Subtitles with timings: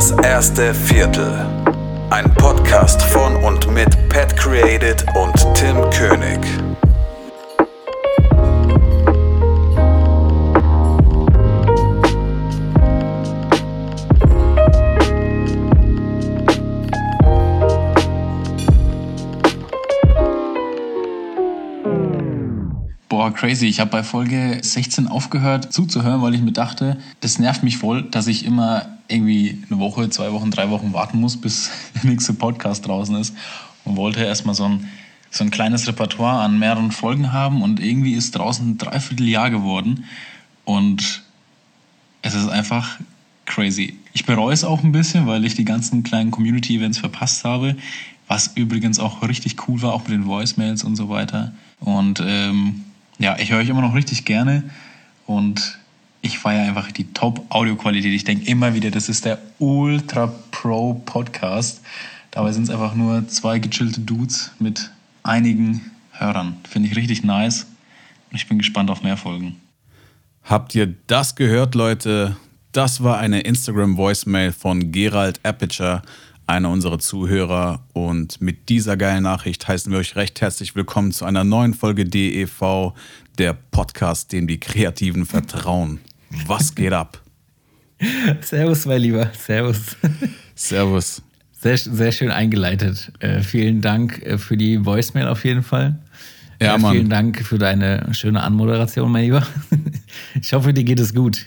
[0.00, 1.46] Das erste Viertel.
[2.08, 6.40] Ein Podcast von und mit Pat Created und Tim König.
[23.10, 23.66] Boah, crazy.
[23.66, 28.04] Ich habe bei Folge 16 aufgehört zuzuhören, weil ich mir dachte, das nervt mich voll,
[28.04, 32.34] dass ich immer irgendwie eine Woche, zwei Wochen, drei Wochen warten muss, bis der nächste
[32.34, 33.34] Podcast draußen ist.
[33.84, 34.88] Und wollte erstmal so ein,
[35.30, 37.62] so ein kleines Repertoire an mehreren Folgen haben.
[37.62, 40.04] Und irgendwie ist draußen ein Dreivierteljahr geworden.
[40.64, 41.22] Und
[42.22, 42.98] es ist einfach
[43.46, 43.98] crazy.
[44.12, 47.76] Ich bereue es auch ein bisschen, weil ich die ganzen kleinen Community-Events verpasst habe.
[48.28, 51.52] Was übrigens auch richtig cool war, auch mit den Voicemails und so weiter.
[51.80, 52.84] Und ähm,
[53.18, 54.64] ja, ich höre euch immer noch richtig gerne
[55.26, 55.79] und
[56.22, 58.12] ich feiere einfach die Top-Audioqualität.
[58.12, 61.80] Ich denke immer wieder, das ist der Ultra Pro Podcast.
[62.30, 64.90] Dabei sind es einfach nur zwei gechillte Dudes mit
[65.22, 66.56] einigen Hörern.
[66.68, 67.66] Finde ich richtig nice
[68.30, 69.56] und ich bin gespannt auf mehr Folgen.
[70.44, 72.36] Habt ihr das gehört, Leute?
[72.72, 76.02] Das war eine Instagram-Voicemail von Gerald Aperture
[76.50, 77.84] einer unserer Zuhörer.
[77.92, 82.04] Und mit dieser geilen Nachricht heißen wir euch recht herzlich willkommen zu einer neuen Folge
[82.04, 82.92] DEV,
[83.38, 86.00] der Podcast, dem die Kreativen vertrauen.
[86.46, 87.20] Was geht ab?
[88.40, 89.30] Servus, mein Lieber.
[89.36, 89.96] Servus.
[90.54, 91.22] Servus.
[91.52, 93.12] Sehr, sehr schön eingeleitet.
[93.18, 95.98] Äh, vielen Dank äh, für die Voicemail auf jeden Fall.
[96.60, 96.92] Ja, äh, Mann.
[96.92, 99.46] Vielen Dank für deine schöne Anmoderation, mein Lieber.
[100.40, 101.46] Ich hoffe, dir geht es gut.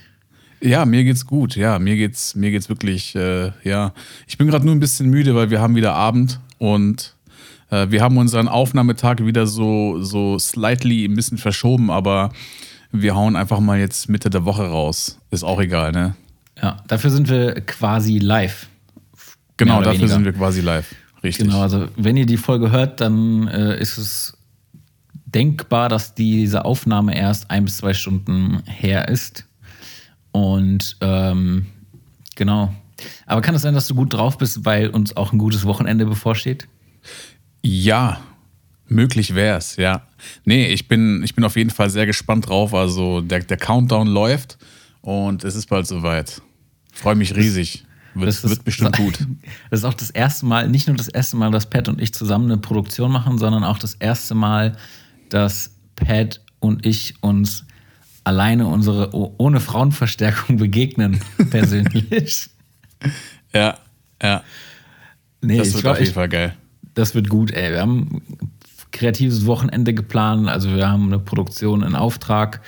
[0.61, 1.55] Ja, mir geht's gut.
[1.55, 3.93] Ja, mir geht's, mir geht's wirklich, äh, ja.
[4.27, 7.15] Ich bin gerade nur ein bisschen müde, weil wir haben wieder Abend und
[7.69, 12.31] äh, wir haben unseren Aufnahmetag wieder so, so slightly ein bisschen verschoben, aber
[12.93, 15.19] wir hauen einfach mal jetzt Mitte der Woche raus.
[15.31, 16.15] Ist auch egal, ne?
[16.61, 18.67] Ja, dafür sind wir quasi live.
[19.57, 20.13] Genau, dafür weniger.
[20.13, 20.95] sind wir quasi live.
[21.23, 21.47] Richtig.
[21.47, 24.37] Genau, also wenn ihr die Folge hört, dann äh, ist es
[25.25, 29.45] denkbar, dass diese Aufnahme erst ein bis zwei Stunden her ist.
[30.31, 31.65] Und ähm,
[32.35, 32.73] genau.
[33.25, 36.05] Aber kann es sein, dass du gut drauf bist, weil uns auch ein gutes Wochenende
[36.05, 36.67] bevorsteht?
[37.63, 38.19] Ja,
[38.93, 40.07] möglich wär's, ja.
[40.45, 42.73] Nee, ich bin, ich bin auf jeden Fall sehr gespannt drauf.
[42.73, 44.57] Also der, der Countdown läuft
[45.01, 46.41] und es ist bald soweit.
[46.93, 47.85] Freue mich riesig.
[48.15, 49.17] Wird, Das ist- wird bestimmt gut.
[49.71, 52.13] Das ist auch das erste Mal, nicht nur das erste Mal, dass Pat und ich
[52.13, 54.77] zusammen eine Produktion machen, sondern auch das erste Mal,
[55.29, 57.65] dass Pat und ich uns
[58.23, 62.49] alleine unsere oh- ohne Frauenverstärkung begegnen, persönlich.
[63.53, 63.77] Ja,
[64.21, 64.43] ja.
[65.41, 66.55] Nee, Das wird war- auf jeden Fall geil.
[66.93, 67.71] Das wird gut, ey.
[67.71, 68.21] Wir haben
[68.93, 70.47] kreatives Wochenende geplant.
[70.47, 72.61] Also wir haben eine Produktion in Auftrag,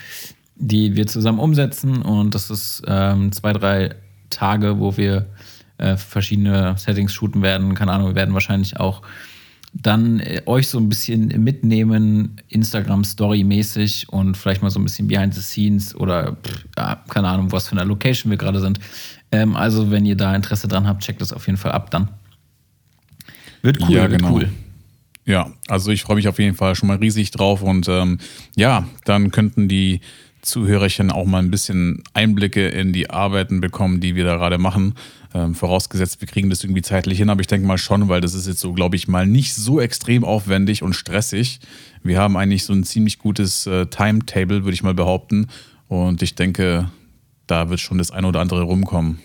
[0.58, 2.02] die wir zusammen umsetzen.
[2.02, 3.96] Und das ist ähm, zwei, drei
[4.30, 5.28] Tage, wo wir
[5.78, 7.74] äh, verschiedene Settings shooten werden.
[7.76, 9.02] Keine Ahnung, wir werden wahrscheinlich auch
[9.74, 15.34] dann äh, euch so ein bisschen mitnehmen, Instagram-Story-mäßig und vielleicht mal so ein bisschen behind
[15.34, 18.80] the scenes oder pff, ja, keine Ahnung, was für eine Location wir gerade sind.
[19.32, 22.10] Ähm, also, wenn ihr da Interesse dran habt, checkt das auf jeden Fall ab dann.
[23.62, 24.34] Wird cool, Ja, wird genau.
[24.34, 24.50] cool.
[25.26, 28.20] Ja, also ich freue mich auf jeden Fall schon mal riesig drauf und ähm,
[28.56, 30.02] ja, dann könnten die
[30.46, 34.94] Zuhörerchen auch mal ein bisschen Einblicke in die Arbeiten bekommen, die wir da gerade machen.
[35.34, 38.36] Ähm, vorausgesetzt, wir kriegen das irgendwie zeitlich hin, aber ich denke mal schon, weil das
[38.36, 41.60] ist jetzt so, glaube ich, mal nicht so extrem aufwendig und stressig.
[42.04, 45.48] Wir haben eigentlich so ein ziemlich gutes äh, Timetable, würde ich mal behaupten.
[45.88, 46.90] Und ich denke,
[47.48, 49.20] da wird schon das eine oder andere rumkommen.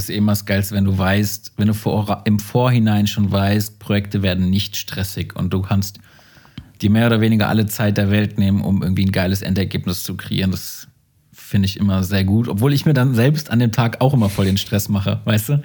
[0.00, 4.22] Ist eben das Geilste, wenn du weißt, wenn du vor, im Vorhinein schon weißt, Projekte
[4.22, 5.98] werden nicht stressig und du kannst
[6.80, 10.16] dir mehr oder weniger alle Zeit der Welt nehmen, um irgendwie ein geiles Endergebnis zu
[10.16, 10.50] kreieren.
[10.52, 10.88] Das
[11.32, 14.30] finde ich immer sehr gut, obwohl ich mir dann selbst an dem Tag auch immer
[14.30, 15.62] voll den Stress mache, weißt du?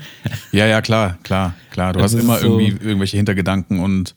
[0.52, 1.94] Ja, ja, klar, klar, klar.
[1.94, 4.14] Du Das hast immer so- irgendwie irgendwelche Hintergedanken und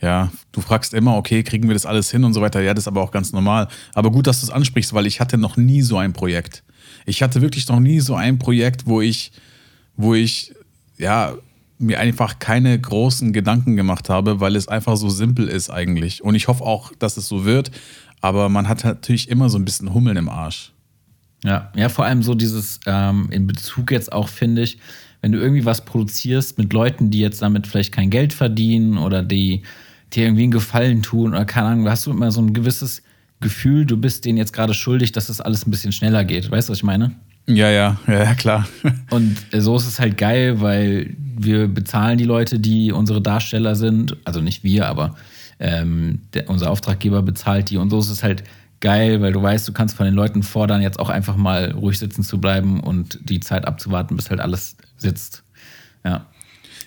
[0.00, 2.62] ja, du fragst immer, okay, kriegen wir das alles hin und so weiter.
[2.62, 3.68] Ja, das ist aber auch ganz normal.
[3.94, 6.62] Aber gut, dass du es ansprichst, weil ich hatte noch nie so ein Projekt.
[7.04, 9.32] Ich hatte wirklich noch nie so ein Projekt, wo ich,
[9.98, 10.54] wo ich,
[10.96, 11.34] ja,
[11.78, 16.24] mir einfach keine großen Gedanken gemacht habe, weil es einfach so simpel ist eigentlich.
[16.24, 17.70] Und ich hoffe auch, dass es so wird.
[18.20, 20.72] Aber man hat natürlich immer so ein bisschen Hummeln im Arsch.
[21.44, 24.78] Ja, ja, vor allem so dieses ähm, in Bezug jetzt auch, finde ich,
[25.20, 29.22] wenn du irgendwie was produzierst mit Leuten, die jetzt damit vielleicht kein Geld verdienen oder
[29.22, 29.62] die
[30.12, 33.02] dir irgendwie einen Gefallen tun oder keine Ahnung, hast du immer so ein gewisses
[33.40, 36.50] Gefühl, du bist denen jetzt gerade schuldig, dass das alles ein bisschen schneller geht.
[36.50, 37.14] Weißt du, was ich meine?
[37.48, 38.68] Ja, ja, ja, klar.
[39.10, 44.16] Und so ist es halt geil, weil wir bezahlen die Leute, die unsere Darsteller sind.
[44.24, 45.16] Also nicht wir, aber
[45.58, 47.78] ähm, der, unser Auftraggeber bezahlt die.
[47.78, 48.44] Und so ist es halt
[48.80, 51.98] geil, weil du weißt, du kannst von den Leuten fordern, jetzt auch einfach mal ruhig
[51.98, 55.42] sitzen zu bleiben und die Zeit abzuwarten, bis halt alles sitzt.
[56.04, 56.26] Ja.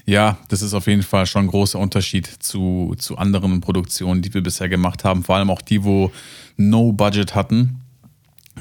[0.06, 4.34] Ja, das ist auf jeden Fall schon ein großer Unterschied zu, zu anderen Produktionen, die
[4.34, 5.24] wir bisher gemacht haben.
[5.24, 6.12] Vor allem auch die, wo
[6.58, 7.81] No Budget hatten.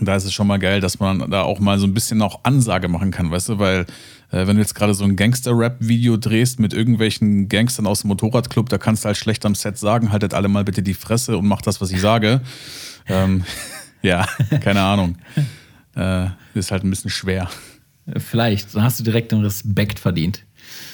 [0.05, 2.41] Da ist es schon mal geil, dass man da auch mal so ein bisschen auch
[2.43, 3.87] Ansage machen kann, weißt du, weil
[4.31, 8.69] äh, wenn du jetzt gerade so ein Gangster-Rap-Video drehst mit irgendwelchen Gangstern aus dem Motorradclub,
[8.69, 11.47] da kannst du halt schlecht am Set sagen, haltet alle mal bitte die Fresse und
[11.47, 12.41] macht das, was ich sage.
[13.08, 13.44] ähm,
[14.02, 14.26] ja,
[14.61, 15.17] keine Ahnung.
[15.97, 17.49] Äh, ist halt ein bisschen schwer.
[18.17, 20.44] Vielleicht, dann hast du direkt den Respekt verdient.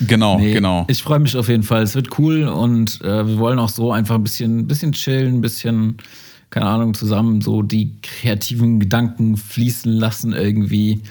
[0.00, 0.84] Genau, Nee, genau.
[0.88, 1.82] Ich freue mich auf jeden Fall.
[1.82, 5.40] Es wird cool und äh, wir wollen auch so einfach ein bisschen, bisschen chillen, ein
[5.40, 5.96] bisschen,
[6.50, 11.02] keine Ahnung, zusammen so die kreativen Gedanken fließen lassen irgendwie.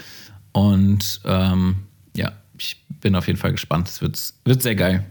[0.52, 1.76] Und ähm,
[2.16, 3.90] ja, ich bin auf jeden Fall gespannt.
[3.90, 5.06] Es wird, wird sehr geil.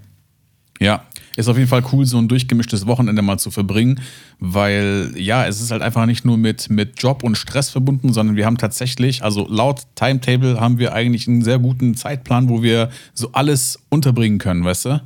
[0.81, 1.05] Ja,
[1.37, 4.01] ist auf jeden Fall cool, so ein durchgemischtes Wochenende mal zu verbringen,
[4.41, 8.37] weil ja, es ist halt einfach nicht nur mit, mit Job und Stress verbunden, sondern
[8.37, 12.91] wir haben tatsächlich, also laut Timetable haben wir eigentlich einen sehr guten Zeitplan, wo wir
[13.15, 15.01] so alles unterbringen können, weißt du?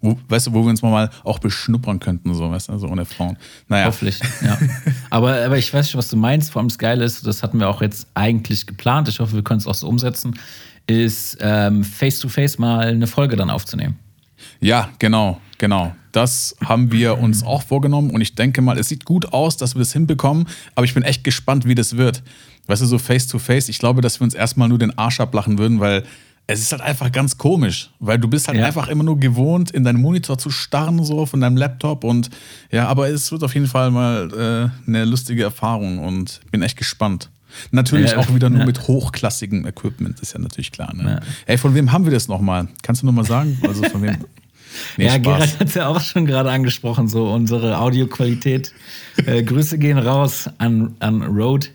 [0.00, 3.04] Wo, weißt du, wo wir uns mal auch beschnuppern könnten, so, weißt du, so ohne
[3.04, 3.36] Frauen.
[3.68, 4.56] Naja, Hoffentlich, ja.
[5.10, 6.52] aber, aber ich weiß schon, was du meinst.
[6.52, 9.08] Vor allem das Geile ist, das hatten wir auch jetzt eigentlich geplant.
[9.08, 10.38] Ich hoffe, wir können es auch so umsetzen,
[10.86, 13.98] ist ähm, face-to-face mal eine Folge dann aufzunehmen.
[14.60, 15.94] Ja, genau, genau.
[16.12, 19.74] Das haben wir uns auch vorgenommen und ich denke mal, es sieht gut aus, dass
[19.74, 22.22] wir das hinbekommen, aber ich bin echt gespannt, wie das wird.
[22.66, 25.20] Weißt du, so face to face, ich glaube, dass wir uns erstmal nur den Arsch
[25.20, 26.04] ablachen würden, weil
[26.50, 28.64] es ist halt einfach ganz komisch, weil du bist halt Ja.
[28.66, 32.30] einfach immer nur gewohnt, in deinen Monitor zu starren, so von deinem Laptop und
[32.72, 36.76] ja, aber es wird auf jeden Fall mal äh, eine lustige Erfahrung und bin echt
[36.78, 37.30] gespannt.
[37.70, 38.66] Natürlich Ja, auch wieder nur ja.
[38.66, 40.94] mit hochklassigem Equipment, ist ja natürlich klar.
[40.94, 41.20] Ne?
[41.46, 42.68] Ey, von wem haben wir das nochmal?
[42.82, 43.58] Kannst du nochmal sagen?
[43.66, 44.16] Also von wem?
[44.98, 45.22] Nee, ja, Spaß.
[45.22, 48.72] Gerald hat es ja auch schon gerade angesprochen, so unsere Audioqualität.
[49.24, 51.68] äh, Grüße gehen raus an, an Rode.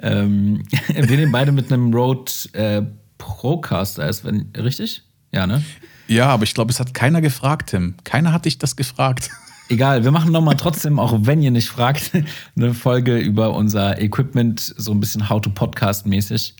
[0.00, 0.62] Ähm,
[0.94, 2.82] wir nehmen beide mit einem Rode äh,
[3.18, 5.02] Procaster, ist, wenn, richtig?
[5.32, 5.62] Ja, ne?
[6.08, 7.94] Ja, aber ich glaube, es hat keiner gefragt, Tim.
[8.04, 9.30] Keiner hat dich das gefragt.
[9.68, 12.12] Egal, wir machen nochmal trotzdem, auch wenn ihr nicht fragt,
[12.56, 16.54] eine Folge über unser Equipment, so ein bisschen How-to-Podcast-mäßig.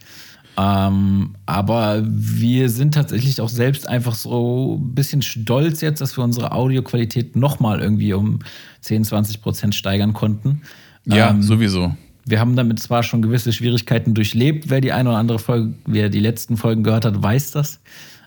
[0.58, 6.25] Ähm, aber wir sind tatsächlich auch selbst einfach so ein bisschen stolz jetzt, dass wir
[6.25, 8.41] unsere Audioqualität nochmal irgendwie um
[8.81, 10.62] 10, 20 Prozent steigern konnten.
[11.05, 11.94] Ja, Ähm, sowieso.
[12.26, 14.69] Wir haben damit zwar schon gewisse Schwierigkeiten durchlebt.
[14.69, 17.81] Wer die eine oder andere Folge, wer die letzten Folgen gehört hat, weiß das.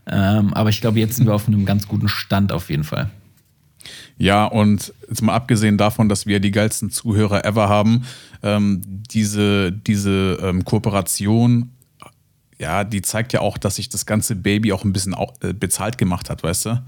[0.07, 3.09] Ähm, aber ich glaube, jetzt sind wir auf einem ganz guten Stand auf jeden Fall.
[4.17, 8.03] Ja, und jetzt mal abgesehen davon, dass wir die geilsten Zuhörer ever haben,
[8.43, 11.71] ähm, diese, diese ähm, Kooperation,
[12.57, 15.53] ja, die zeigt ja auch, dass sich das ganze Baby auch ein bisschen au- äh,
[15.53, 16.83] bezahlt gemacht hat, weißt du?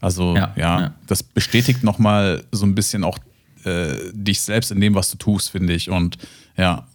[0.00, 0.94] Also, ja, Ja, ja.
[1.06, 3.18] das bestätigt nochmal so ein bisschen auch
[3.64, 5.90] äh, dich selbst in dem, was du tust, finde ich.
[5.90, 6.18] Und
[6.56, 6.86] ja,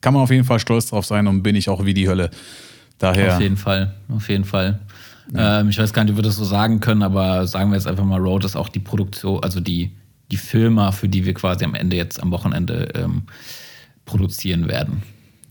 [0.00, 2.30] kann man auf jeden Fall stolz drauf sein und bin ich auch wie die Hölle.
[2.98, 3.34] Daher.
[3.34, 4.80] Auf jeden Fall, auf jeden Fall.
[5.34, 7.86] Ähm, ich weiß gar nicht, ob wir das so sagen können, aber sagen wir jetzt
[7.86, 9.92] einfach mal, Road ist auch die Produktion, also die,
[10.30, 13.22] die Firma, für die wir quasi am Ende jetzt am Wochenende ähm,
[14.04, 15.02] produzieren werden.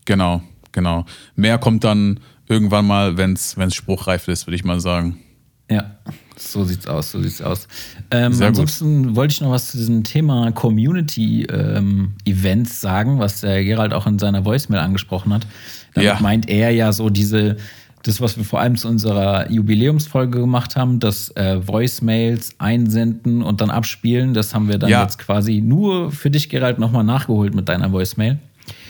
[0.05, 0.41] Genau,
[0.71, 1.05] genau.
[1.35, 5.17] Mehr kommt dann irgendwann mal, wenn es spruchreif ist, würde ich mal sagen.
[5.69, 5.97] Ja,
[6.37, 7.67] so sieht's aus, so sieht's aus.
[8.11, 8.59] Ähm, Sehr gut.
[8.59, 14.19] ansonsten wollte ich noch was zu diesem Thema Community-Events sagen, was der Gerald auch in
[14.19, 15.45] seiner Voicemail angesprochen hat.
[15.93, 16.17] Damit Ja.
[16.21, 17.57] meint er ja so diese,
[18.03, 23.61] das, was wir vor allem zu unserer Jubiläumsfolge gemacht haben, das äh, Voicemails einsenden und
[23.61, 25.03] dann abspielen, das haben wir dann Ja.
[25.03, 28.37] jetzt quasi nur für dich, Gerald, nochmal nachgeholt mit deiner Voicemail.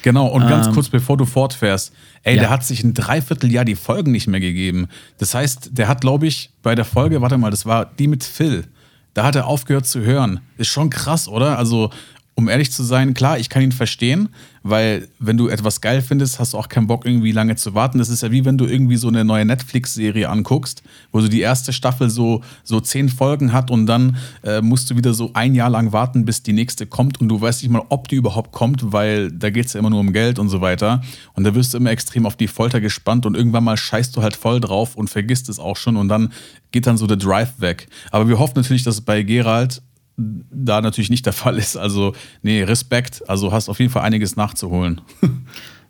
[0.06, 2.42] Genau, und ganz Ähm, kurz bevor du fortfährst, ey, ja.
[2.42, 4.88] der hat sich ein Dreivierteljahr die Folgen nicht mehr gegeben.
[5.18, 8.24] Das heißt, der hat, glaube ich, bei der Folge, warte mal, das war die mit
[8.24, 8.68] Phil,
[9.16, 10.42] da hat er aufgehört zu hören.
[10.58, 11.58] Ist schon krass, oder?
[11.58, 11.90] Also,
[12.36, 14.30] um ehrlich zu sein, klar, ich kann ihn verstehen,
[14.68, 18.00] weil wenn du etwas geil findest, hast du auch keinen Bock, irgendwie lange zu warten.
[18.00, 20.82] Das ist ja wie wenn du irgendwie so eine neue Netflix-Serie anguckst,
[21.12, 24.98] wo so die erste Staffel so, so zehn Folgen hat und dann äh, musst du
[24.98, 27.84] wieder so ein Jahr lang warten, bis die nächste kommt und du weißt nicht mal,
[27.90, 30.62] ob die überhaupt kommt, weil da geht es ja immer nur um Geld und so
[30.62, 31.02] weiter.
[31.34, 34.24] Und da wirst du immer extrem auf die Folter gespannt und irgendwann mal scheißt du
[34.24, 36.34] halt voll drauf und vergisst es auch schon und dann
[36.72, 37.88] geht dann so der Drive weg.
[38.10, 39.84] Aber wir hoffen natürlich, dass bei Gerald
[40.18, 41.76] da natürlich nicht der Fall ist.
[41.78, 43.22] Also, nee, Respekt.
[43.28, 45.02] Also hast auf jeden Fall einiges nachzuholen.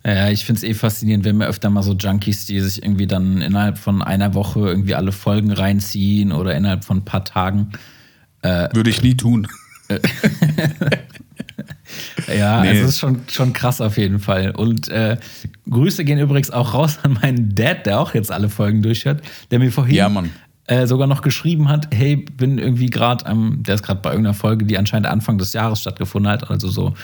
[0.08, 3.08] Ja, ich finde es eh faszinierend, wenn wir öfter mal so Junkies, die sich irgendwie
[3.08, 7.72] dann innerhalb von einer Woche irgendwie alle Folgen reinziehen oder innerhalb von ein paar Tagen.
[8.44, 9.48] Würde ich nie tun.
[12.28, 12.70] Ja, Nee.
[12.70, 14.52] also es ist schon, schon krass auf jeden Fall.
[14.52, 15.18] Und äh,
[15.70, 19.60] Grüße gehen übrigens auch raus an meinen Dad, der auch jetzt alle Folgen durchhört, der
[19.60, 20.32] mir vorhin Ja, Mann.
[20.68, 24.34] Äh, sogar noch geschrieben hat, hey, bin irgendwie gerade am, der ist gerade bei irgendeiner
[24.34, 26.96] Folge, die anscheinend Anfang des Jahres stattgefunden hat, also so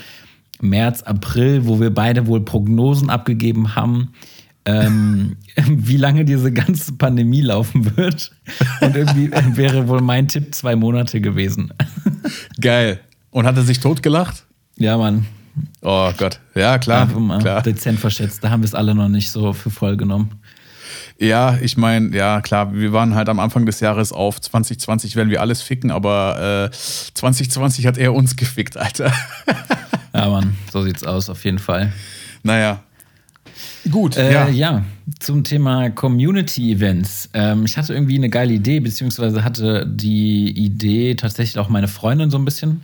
[0.62, 4.14] März, April, wo wir beide wohl Prognosen abgegeben haben,
[4.66, 5.38] ähm,
[5.68, 8.32] wie lange diese ganze Pandemie laufen wird.
[8.82, 11.74] Und irgendwie wäre wohl mein Tipp zwei Monate gewesen.
[12.62, 13.00] Geil.
[13.30, 14.46] Und hat er sich totgelacht?
[14.78, 15.26] Ja, Mann.
[15.82, 16.40] Oh Gott.
[16.56, 17.04] Ja, klar.
[17.04, 17.62] Einfach klar.
[17.62, 18.44] Dezent verschätzt.
[18.44, 20.41] Da haben wir es alle noch nicht so für voll genommen.
[21.20, 25.30] Ja, ich meine, ja klar, wir waren halt am Anfang des Jahres auf 2020 werden
[25.30, 29.14] wir alles ficken, aber äh, 2020 hat er uns gefickt, Alter.
[30.14, 31.94] ja, Mann, so sieht's aus, auf jeden Fall.
[32.44, 32.82] Naja.
[33.90, 34.48] Gut, äh, ja.
[34.48, 34.84] ja.
[35.20, 37.30] zum Thema Community Events.
[37.34, 42.30] Ähm, ich hatte irgendwie eine geile Idee, beziehungsweise hatte die Idee tatsächlich auch meine Freundin
[42.30, 42.82] so ein bisschen.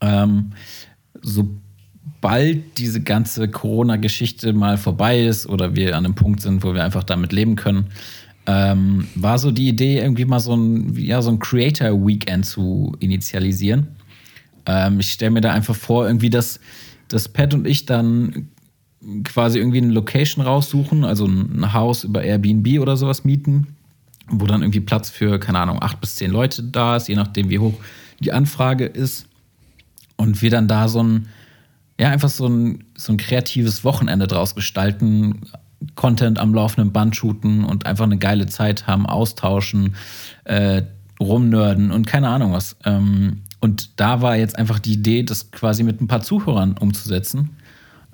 [0.00, 0.52] Ähm,
[1.20, 1.48] so
[2.22, 6.84] sobald diese ganze Corona-Geschichte mal vorbei ist oder wir an einem Punkt sind, wo wir
[6.84, 7.86] einfach damit leben können,
[8.46, 13.88] ähm, war so die Idee, irgendwie mal so ein, ja, so ein Creator-Weekend zu initialisieren.
[14.66, 16.60] Ähm, ich stelle mir da einfach vor, irgendwie, dass,
[17.08, 18.50] dass Pat und ich dann
[19.24, 23.74] quasi irgendwie eine Location raussuchen, also ein Haus über Airbnb oder sowas mieten,
[24.28, 27.48] wo dann irgendwie Platz für, keine Ahnung, acht bis zehn Leute da ist, je nachdem,
[27.50, 27.74] wie hoch
[28.20, 29.26] die Anfrage ist.
[30.16, 31.26] Und wir dann da so ein
[32.02, 35.42] ja, einfach so ein, so ein kreatives Wochenende draus gestalten,
[35.94, 39.94] Content am laufenden Band shooten und einfach eine geile Zeit haben, austauschen,
[40.42, 40.82] äh,
[41.20, 42.74] rumnörden und keine Ahnung was.
[42.84, 47.50] Ähm, und da war jetzt einfach die Idee, das quasi mit ein paar Zuhörern umzusetzen,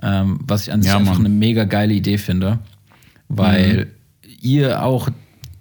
[0.03, 2.59] ähm, was ich an sich ja, einfach eine mega geile Idee finde,
[3.31, 4.31] weil mhm.
[4.43, 5.09] ihr auch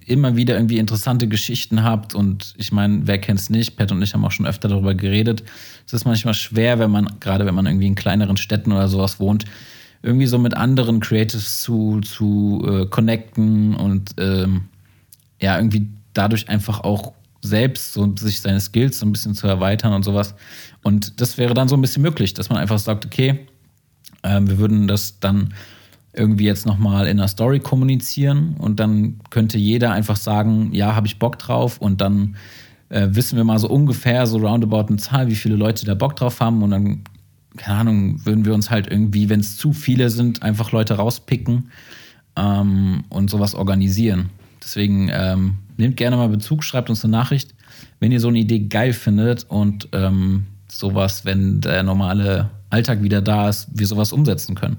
[0.07, 3.75] immer wieder irgendwie interessante Geschichten habt und ich meine, wer kennt es nicht?
[3.75, 5.43] Pat und ich haben auch schon öfter darüber geredet.
[5.85, 9.19] Es ist manchmal schwer, wenn man, gerade wenn man irgendwie in kleineren Städten oder sowas
[9.19, 9.45] wohnt,
[10.01, 14.65] irgendwie so mit anderen Creatives zu, zu äh, connecten und ähm,
[15.41, 19.91] ja, irgendwie dadurch einfach auch selbst so sich seine Skills so ein bisschen zu erweitern
[19.91, 20.35] und sowas.
[20.83, 23.45] Und das wäre dann so ein bisschen möglich, dass man einfach sagt, okay,
[24.23, 25.53] äh, wir würden das dann
[26.17, 31.07] irgendwie jetzt nochmal in einer Story kommunizieren und dann könnte jeder einfach sagen, ja, habe
[31.07, 32.35] ich Bock drauf und dann
[32.89, 36.15] äh, wissen wir mal so ungefähr so roundabout eine Zahl, wie viele Leute da Bock
[36.15, 37.03] drauf haben und dann,
[37.57, 41.69] keine Ahnung, würden wir uns halt irgendwie, wenn es zu viele sind, einfach Leute rauspicken
[42.35, 44.29] ähm, und sowas organisieren.
[44.61, 47.53] Deswegen ähm, nehmt gerne mal Bezug, schreibt uns eine Nachricht,
[47.99, 53.21] wenn ihr so eine Idee geil findet und ähm, sowas, wenn der normale Alltag wieder
[53.21, 54.77] da ist, wir sowas umsetzen können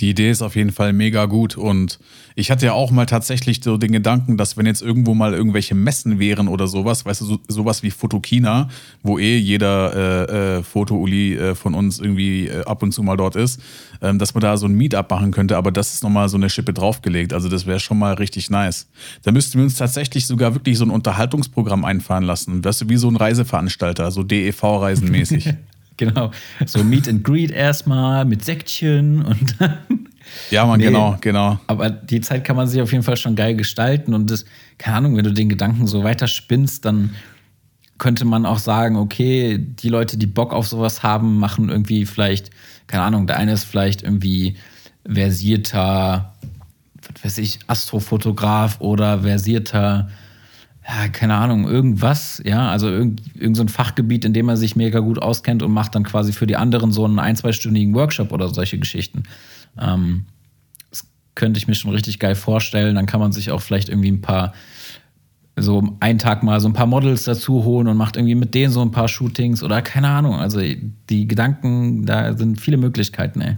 [0.00, 1.98] die Idee ist auf jeden Fall mega gut und
[2.34, 5.74] ich hatte ja auch mal tatsächlich so den Gedanken, dass wenn jetzt irgendwo mal irgendwelche
[5.74, 8.68] Messen wären oder sowas, weißt du, so, sowas wie Fotokina,
[9.02, 13.16] wo eh jeder äh, äh, Foto-Uli äh, von uns irgendwie äh, ab und zu mal
[13.16, 13.60] dort ist,
[14.02, 16.50] ähm, dass man da so ein Meetup machen könnte, aber das ist nochmal so eine
[16.50, 18.88] Schippe draufgelegt, also das wäre schon mal richtig nice.
[19.22, 22.96] Da müssten wir uns tatsächlich sogar wirklich so ein Unterhaltungsprogramm einfahren lassen, weißt du, wie
[22.96, 25.50] so ein Reiseveranstalter, so DEV-Reisen mäßig.
[25.96, 26.30] Genau.
[26.66, 29.78] So Meet and Greet erstmal mit Säckchen und dann.
[30.50, 31.60] Ja, man, nee, genau, genau.
[31.66, 34.44] Aber die Zeit kann man sich auf jeden Fall schon geil gestalten und das,
[34.78, 37.14] keine Ahnung, wenn du den Gedanken so weiter spinnst, dann
[37.98, 42.50] könnte man auch sagen, okay, die Leute, die Bock auf sowas haben, machen irgendwie vielleicht,
[42.86, 44.56] keine Ahnung, der eine ist vielleicht irgendwie
[45.06, 46.34] versierter,
[47.12, 50.08] was weiß ich, Astrofotograf oder versierter
[50.86, 54.76] ja, keine Ahnung, irgendwas, ja, also irgend, irgend so ein Fachgebiet, in dem er sich
[54.76, 58.32] mega gut auskennt und macht dann quasi für die anderen so einen ein-, zweistündigen Workshop
[58.32, 59.22] oder solche Geschichten.
[59.80, 60.26] Ähm,
[60.90, 62.96] das könnte ich mir schon richtig geil vorstellen.
[62.96, 64.52] Dann kann man sich auch vielleicht irgendwie ein paar,
[65.56, 68.72] so einen Tag mal so ein paar Models dazu holen und macht irgendwie mit denen
[68.72, 70.34] so ein paar Shootings oder keine Ahnung.
[70.34, 70.60] Also
[71.08, 73.56] die Gedanken, da sind viele Möglichkeiten, ey.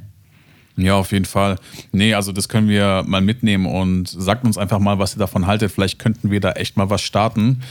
[0.76, 1.56] Ja, auf jeden Fall.
[1.92, 5.46] Nee, also das können wir mal mitnehmen und sagt uns einfach mal, was ihr davon
[5.46, 5.72] haltet.
[5.72, 7.62] Vielleicht könnten wir da echt mal was starten.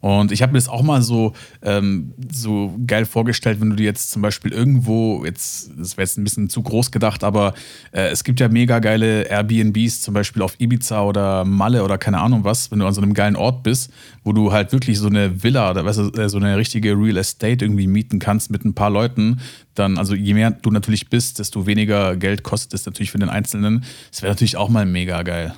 [0.00, 3.84] Und ich habe mir das auch mal so, ähm, so geil vorgestellt, wenn du dir
[3.84, 7.52] jetzt zum Beispiel irgendwo, jetzt, das wäre jetzt ein bisschen zu groß gedacht, aber
[7.92, 12.18] äh, es gibt ja mega geile Airbnbs, zum Beispiel auf Ibiza oder Malle oder keine
[12.18, 13.92] Ahnung was, wenn du an so einem geilen Ort bist,
[14.24, 17.18] wo du halt wirklich so eine Villa oder weißt du, äh, so eine richtige Real
[17.18, 19.40] Estate irgendwie mieten kannst mit ein paar Leuten,
[19.74, 23.28] dann, also je mehr du natürlich bist, desto weniger Geld kostet es natürlich für den
[23.28, 23.84] Einzelnen.
[24.10, 25.54] Das wäre natürlich auch mal mega geil.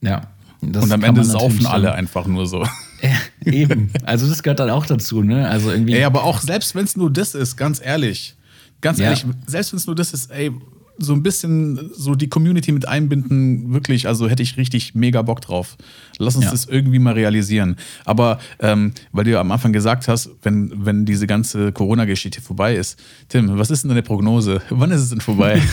[0.00, 0.22] Ja,
[0.62, 2.66] das und am Ende saufen alle einfach nur so.
[3.02, 3.16] Ja,
[3.52, 3.90] eben.
[4.04, 5.48] Also das gehört dann auch dazu, ne?
[5.48, 5.94] Also irgendwie.
[5.94, 8.36] Ey, aber auch selbst wenn es nur das ist, ganz ehrlich.
[8.80, 9.06] Ganz ja.
[9.06, 10.52] ehrlich, selbst wenn es nur das ist, ey,
[10.98, 15.40] so ein bisschen so die Community mit einbinden, wirklich, also hätte ich richtig mega Bock
[15.40, 15.76] drauf.
[16.18, 16.50] Lass uns ja.
[16.50, 17.76] das irgendwie mal realisieren.
[18.04, 22.76] Aber ähm, weil du ja am Anfang gesagt hast, wenn, wenn diese ganze Corona-Geschichte vorbei
[22.76, 24.60] ist, Tim, was ist denn deine Prognose?
[24.70, 25.60] Wann ist es denn vorbei?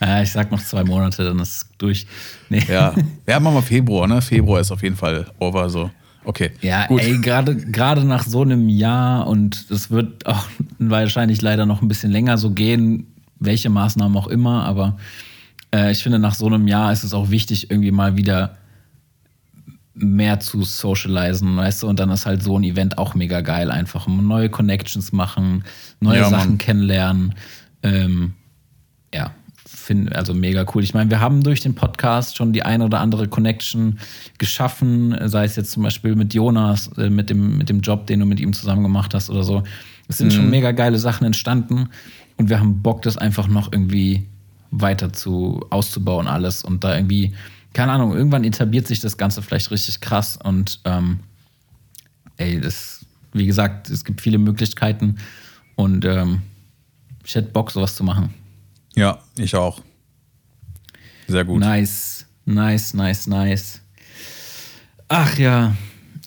[0.00, 2.08] Ja, ich sag noch zwei Monate, dann ist es durch.
[2.48, 2.64] Nee.
[2.68, 2.92] Ja.
[3.24, 4.20] ja, machen wir Februar, ne?
[4.20, 5.92] Februar ist auf jeden Fall over so.
[6.24, 6.52] Okay.
[6.60, 7.00] Ja, gut.
[7.00, 10.46] ey, gerade nach so einem Jahr und es wird auch
[10.78, 13.06] wahrscheinlich leider noch ein bisschen länger so gehen,
[13.40, 14.96] welche Maßnahmen auch immer, aber
[15.74, 18.56] äh, ich finde, nach so einem Jahr ist es auch wichtig, irgendwie mal wieder
[19.94, 23.70] mehr zu socialisen, weißt du, und dann ist halt so ein Event auch mega geil,
[23.70, 25.64] einfach neue Connections machen,
[26.00, 26.58] neue Ja, Sachen Mann.
[26.58, 27.34] kennenlernen.
[27.82, 28.32] Ähm,
[29.12, 29.32] ja,
[29.92, 30.82] finde also mega cool.
[30.82, 33.98] Ich meine, wir haben durch den Podcast schon die ein oder andere Connection
[34.38, 38.20] geschaffen, sei es jetzt zum Beispiel mit Jonas, äh, mit dem, mit dem Job, den
[38.20, 39.62] du mit ihm zusammen gemacht hast oder so.
[40.08, 41.90] Es sind schon mega geile Sachen entstanden
[42.38, 44.26] und wir haben Bock, das einfach noch irgendwie
[44.70, 47.34] weiter zu auszubauen alles und da irgendwie,
[47.74, 51.20] keine Ahnung, irgendwann etabliert sich das Ganze vielleicht richtig krass und ähm,
[52.38, 55.16] ey, das, wie gesagt, es gibt viele Möglichkeiten
[55.76, 56.40] und ähm,
[57.24, 58.32] ich hätte Bock, sowas zu machen.
[58.94, 59.80] Ja, ich auch.
[61.28, 61.60] Sehr gut.
[61.60, 63.80] Nice, nice, nice, nice.
[65.08, 65.74] Ach ja,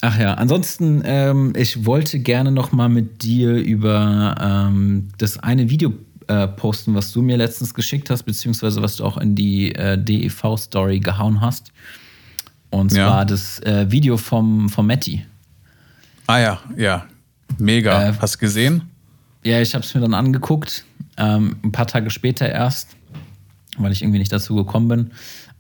[0.01, 0.34] ach ja.
[0.36, 5.93] Ansonsten, ähm, ich wollte gerne noch mal mit dir über ähm, das eine Video
[6.27, 9.98] äh, posten, was du mir letztens geschickt hast, beziehungsweise was du auch in die äh,
[9.98, 11.72] DEV-Story gehauen hast.
[12.72, 13.07] Und Ja.
[13.07, 15.25] zwar das äh, Video vom, vom Matti.
[16.27, 17.05] Ah ja, ja.
[17.60, 18.10] Mega.
[18.10, 18.84] Äh, Hast du gesehen?
[19.46, 20.86] Ja, ich habe es mir dann angeguckt,
[21.18, 22.96] ähm, ein paar Tage später erst,
[23.78, 25.12] weil ich irgendwie nicht dazu gekommen bin.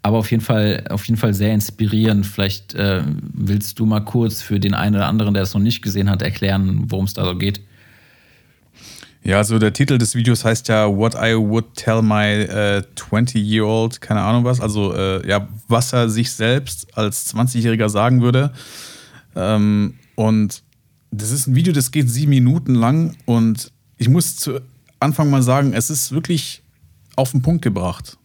[0.01, 2.25] Aber auf jeden Fall, auf jeden Fall sehr inspirierend.
[2.25, 5.83] Vielleicht äh, willst du mal kurz für den einen oder anderen, der es noch nicht
[5.83, 7.61] gesehen hat, erklären, worum es da so geht.
[9.21, 14.01] Ja, also der Titel des Videos heißt ja What I Would Tell My äh, 20-Year-Old,
[14.01, 14.61] keine Ahnung was.
[14.61, 18.51] Also äh, ja, was er sich selbst als 20-Jähriger sagen würde.
[19.35, 20.63] Ähm, und
[21.11, 24.59] das ist ein Video, das geht sieben Minuten lang und ich muss zu
[24.99, 26.61] Anfang mal sagen, es ist wirklich
[27.15, 28.17] auf den Punkt gebracht.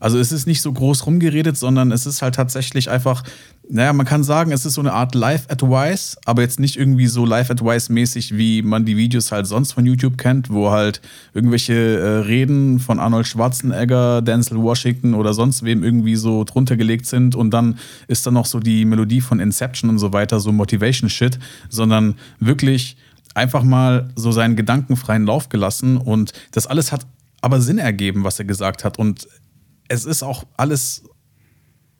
[0.00, 3.22] Also es ist nicht so groß rumgeredet, sondern es ist halt tatsächlich einfach,
[3.68, 7.24] naja, man kann sagen, es ist so eine Art Live-Advice, aber jetzt nicht irgendwie so
[7.24, 11.00] Live-Advice-mäßig, wie man die Videos halt sonst von YouTube kennt, wo halt
[11.34, 17.06] irgendwelche äh, Reden von Arnold Schwarzenegger, Denzel Washington oder sonst wem irgendwie so drunter gelegt
[17.06, 20.52] sind und dann ist dann noch so die Melodie von Inception und so weiter, so
[20.52, 22.96] Motivation-Shit, sondern wirklich
[23.36, 27.06] einfach mal so seinen gedankenfreien Lauf gelassen und das alles hat
[27.40, 29.28] aber Sinn ergeben, was er gesagt hat und
[29.88, 31.04] es ist auch alles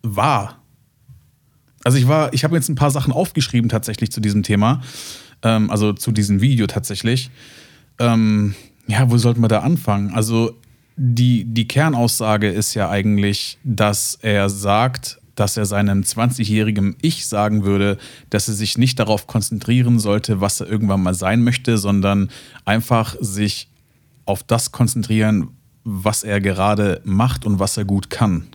[0.03, 0.62] wahr.
[1.85, 4.81] Also ich war, ich habe jetzt ein paar Sachen aufgeschrieben tatsächlich zu diesem Thema,
[5.42, 7.31] ähm, also zu diesem Video tatsächlich.
[8.01, 8.55] Ähm,
[8.88, 10.12] ja, wo sollten wir da anfangen?
[10.12, 10.59] Also
[10.96, 17.64] die, die Kernaussage ist ja eigentlich, dass er sagt, dass er seinem 20-jährigen Ich sagen
[17.64, 17.99] würde,
[18.31, 22.31] dass er sich nicht darauf konzentrieren sollte, was er irgendwann mal sein möchte, sondern
[22.64, 23.70] einfach sich
[24.25, 25.51] auf das konzentrieren,
[25.85, 28.49] was er gerade macht und was er gut kann.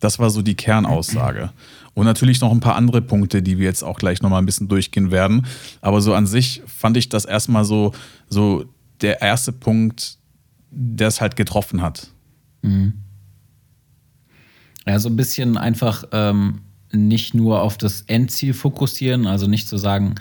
[0.00, 1.50] Das war so die Kernaussage.
[1.94, 4.68] Und natürlich noch ein paar andere Punkte, die wir jetzt auch gleich nochmal ein bisschen
[4.68, 5.46] durchgehen werden.
[5.80, 7.92] Aber so an sich fand ich das erstmal so,
[8.28, 8.64] so
[9.00, 10.18] der erste Punkt,
[10.70, 12.08] der es halt getroffen hat.
[14.86, 16.60] Ja, so ein bisschen einfach ähm,
[16.92, 20.14] nicht nur auf das Endziel fokussieren, also nicht zu sagen,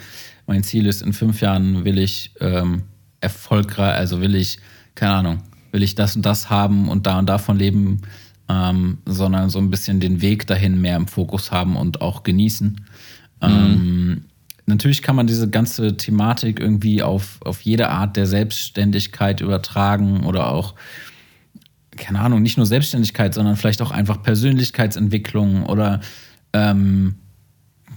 [0.47, 2.83] mein Ziel ist, in fünf Jahren will ich ähm,
[3.21, 4.59] erfolgreich, also will ich,
[4.95, 8.01] keine Ahnung, will ich das und das haben und da und davon leben,
[8.49, 12.81] ähm, sondern so ein bisschen den Weg dahin mehr im Fokus haben und auch genießen.
[13.41, 14.25] Ähm,
[14.65, 20.49] natürlich kann man diese ganze Thematik irgendwie auf, auf jede Art der Selbstständigkeit übertragen oder
[20.49, 20.73] auch
[21.99, 25.99] keine Ahnung, nicht nur Selbstständigkeit, sondern vielleicht auch einfach Persönlichkeitsentwicklung oder
[26.53, 27.15] ähm,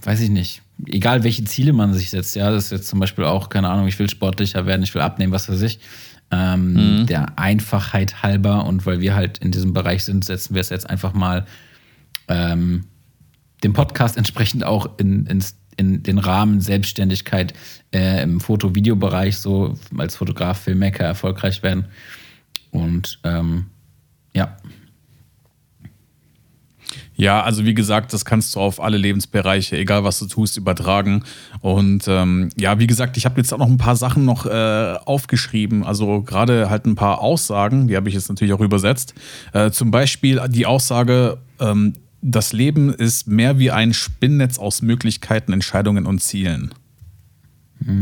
[0.03, 3.25] weiß ich nicht, egal welche Ziele man sich setzt, ja, das ist jetzt zum Beispiel
[3.25, 5.81] auch, keine Ahnung, ich will sportlicher werden, ich will abnehmen, was weiß ich.
[6.31, 10.71] Ähm, Der Einfachheit halber und weil wir halt in diesem Bereich sind, setzen wir es
[10.71, 11.47] jetzt einfach mal
[12.29, 12.85] ähm,
[13.63, 17.55] dem Podcast entsprechend auch in, ins, in den Rahmen Selbstständigkeit
[17.93, 21.87] äh, im Foto-Video-Bereich so als Fotograf, Filmmaker erfolgreich werden.
[22.71, 23.67] Und ähm,
[24.35, 24.57] ja,
[27.23, 31.23] Ja, also wie gesagt, das kannst du auf alle Lebensbereiche, egal was du tust, übertragen.
[31.61, 34.97] Und ähm, ja, wie gesagt, ich habe jetzt auch noch ein paar Sachen noch äh,
[35.05, 35.85] aufgeschrieben.
[35.85, 39.15] Also gerade halt ein paar Aussagen, die habe ich jetzt natürlich auch übersetzt.
[39.53, 41.93] Äh, zum Beispiel die Aussage, ähm,
[42.23, 46.73] das Leben ist mehr wie ein Spinnnetz aus Möglichkeiten, Entscheidungen und Zielen.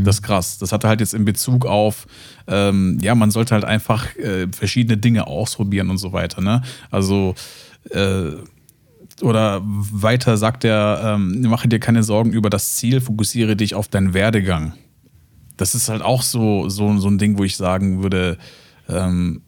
[0.03, 0.57] Das ist krass.
[0.57, 2.07] Das hatte halt jetzt in Bezug auf,
[2.47, 6.41] ähm, ja, man sollte halt einfach äh, verschiedene Dinge ausprobieren und so weiter.
[6.41, 6.61] Ne?
[6.89, 7.35] Also,
[7.89, 8.31] äh,
[9.21, 13.87] oder weiter sagt er, ähm, mache dir keine Sorgen über das Ziel, fokussiere dich auf
[13.87, 14.73] deinen Werdegang.
[15.57, 18.37] Das ist halt auch so, so, so ein Ding, wo ich sagen würde,
[18.89, 19.41] ähm,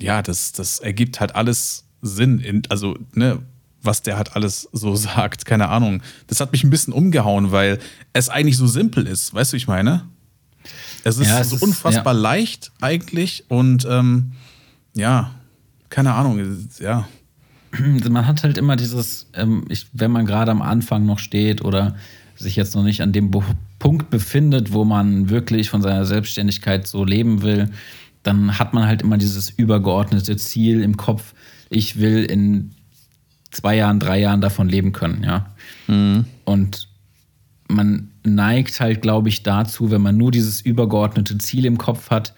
[0.00, 2.38] ja, das, das ergibt halt alles Sinn.
[2.38, 3.40] In, also, ne,
[3.82, 6.02] was der halt alles so sagt, keine Ahnung.
[6.26, 7.78] Das hat mich ein bisschen umgehauen, weil
[8.12, 10.04] es eigentlich so simpel ist, weißt du, wie ich meine?
[11.04, 14.32] Es ist Ja, es so ist- unfassbar leicht eigentlich und ähm,
[14.94, 15.30] ja,
[15.90, 16.40] keine Ahnung,
[16.80, 17.08] ja.
[18.10, 21.94] man hat halt immer dieses, ähm, ich, wenn man gerade am Anfang noch steht oder
[22.36, 23.30] sich jetzt noch nicht an dem
[23.78, 27.70] Punkt befindet, wo man wirklich von seiner Selbstständigkeit so leben will,
[28.22, 31.34] dann hat man halt immer dieses übergeordnete Ziel im Kopf,
[31.70, 32.72] ich will in
[33.50, 35.46] zwei Jahren, drei Jahren davon leben können, ja.
[35.86, 36.24] Mhm.
[36.44, 36.88] Und
[37.68, 42.34] man neigt halt, glaube ich, dazu, wenn man nur dieses übergeordnete Ziel im Kopf hat,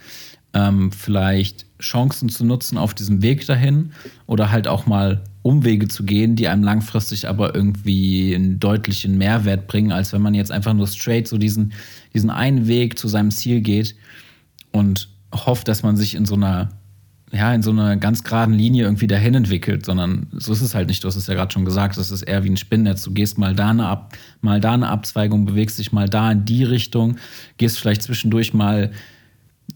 [0.52, 3.92] ähm, vielleicht Chancen zu nutzen auf diesem Weg dahin
[4.26, 9.68] oder halt auch mal Umwege zu gehen, die einem langfristig aber irgendwie einen deutlichen Mehrwert
[9.68, 11.72] bringen, als wenn man jetzt einfach nur straight so diesen,
[12.12, 13.94] diesen einen Weg zu seinem Ziel geht
[14.72, 16.70] und hofft, dass man sich in so einer
[17.32, 20.88] ja, in so einer ganz geraden Linie irgendwie dahin entwickelt, sondern so ist es halt
[20.88, 21.04] nicht.
[21.04, 23.02] Du hast es ja gerade schon gesagt, das ist eher wie ein Spinnnetz.
[23.02, 26.44] Du gehst mal da eine, Ab, mal da eine Abzweigung, bewegst dich mal da in
[26.44, 27.16] die Richtung,
[27.56, 28.90] gehst vielleicht zwischendurch mal,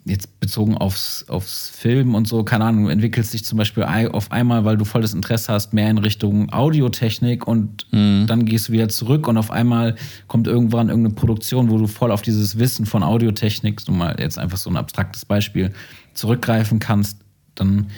[0.04, 4.64] jetzt bezogen aufs, aufs Film und so, keine Ahnung, entwickelst dich zum Beispiel auf einmal,
[4.64, 8.26] weil du volles Interesse hast, mehr in Richtung Audiotechnik und mhm.
[8.26, 9.94] dann gehst du wieder zurück und auf einmal
[10.26, 14.38] kommt irgendwann irgendeine Produktion, wo du voll auf dieses Wissen von Audiotechnik, so mal jetzt
[14.38, 15.72] einfach so ein abstraktes Beispiel,
[16.12, 17.23] zurückgreifen kannst
[17.54, 17.90] dann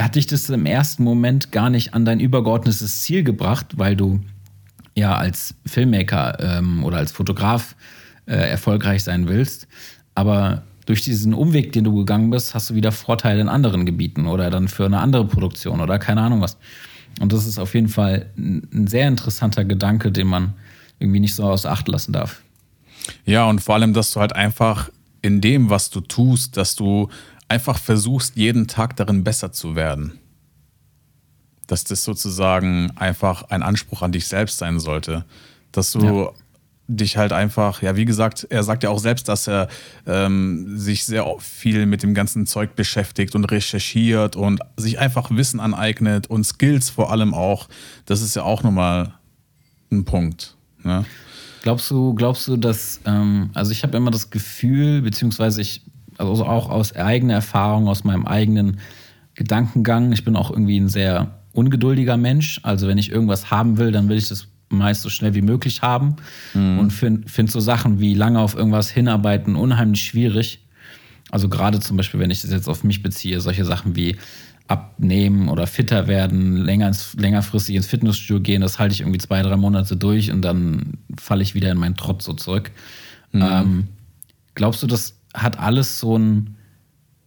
[0.00, 4.20] hat dich das im ersten Moment gar nicht an dein übergeordnetes Ziel gebracht, weil du
[4.96, 7.76] ja als Filmmaker ähm, oder als Fotograf
[8.26, 9.68] äh, erfolgreich sein willst.
[10.14, 14.26] Aber durch diesen Umweg, den du gegangen bist, hast du wieder Vorteile in anderen Gebieten
[14.26, 16.58] oder dann für eine andere Produktion oder keine Ahnung was.
[17.20, 20.54] Und das ist auf jeden Fall ein sehr interessanter Gedanke, den man
[20.98, 22.42] irgendwie nicht so aus Acht lassen darf.
[23.24, 24.90] Ja, und vor allem, dass du halt einfach
[25.22, 27.08] in dem, was du tust, dass du
[27.50, 30.18] einfach versuchst, jeden Tag darin besser zu werden.
[31.66, 35.24] Dass das sozusagen einfach ein Anspruch an dich selbst sein sollte.
[35.72, 36.30] Dass du ja.
[36.86, 39.68] dich halt einfach, ja, wie gesagt, er sagt ja auch selbst, dass er
[40.06, 45.58] ähm, sich sehr viel mit dem ganzen Zeug beschäftigt und recherchiert und sich einfach Wissen
[45.58, 47.68] aneignet und Skills vor allem auch.
[48.06, 49.14] Das ist ja auch nochmal
[49.90, 50.56] ein Punkt.
[50.84, 51.04] Ne?
[51.62, 55.82] Glaubst du, glaubst du, dass, ähm, also ich habe immer das Gefühl, beziehungsweise ich
[56.28, 58.78] also auch aus eigener Erfahrung, aus meinem eigenen
[59.34, 60.12] Gedankengang.
[60.12, 62.60] Ich bin auch irgendwie ein sehr ungeduldiger Mensch.
[62.62, 65.82] Also wenn ich irgendwas haben will, dann will ich das meist so schnell wie möglich
[65.82, 66.16] haben.
[66.54, 66.78] Mhm.
[66.78, 70.60] Und finde find so Sachen wie lange auf irgendwas hinarbeiten unheimlich schwierig.
[71.30, 74.16] Also gerade zum Beispiel, wenn ich das jetzt auf mich beziehe, solche Sachen wie
[74.68, 79.42] abnehmen oder fitter werden, länger ins, längerfristig ins Fitnessstudio gehen, das halte ich irgendwie zwei,
[79.42, 82.70] drei Monate durch und dann falle ich wieder in meinen Trott so zurück.
[83.32, 83.42] Mhm.
[83.42, 83.88] Ähm,
[84.54, 86.56] glaubst du, dass hat alles so ein,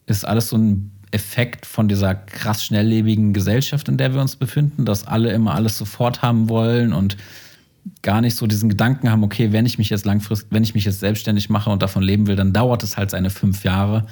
[0.05, 4.85] ist alles so ein Effekt von dieser krass schnelllebigen Gesellschaft, in der wir uns befinden,
[4.85, 7.17] dass alle immer alles sofort haben wollen und
[8.01, 10.85] gar nicht so diesen Gedanken haben, okay, wenn ich mich jetzt langfristig, wenn ich mich
[10.85, 14.07] jetzt selbstständig mache und davon leben will, dann dauert es halt seine fünf Jahre,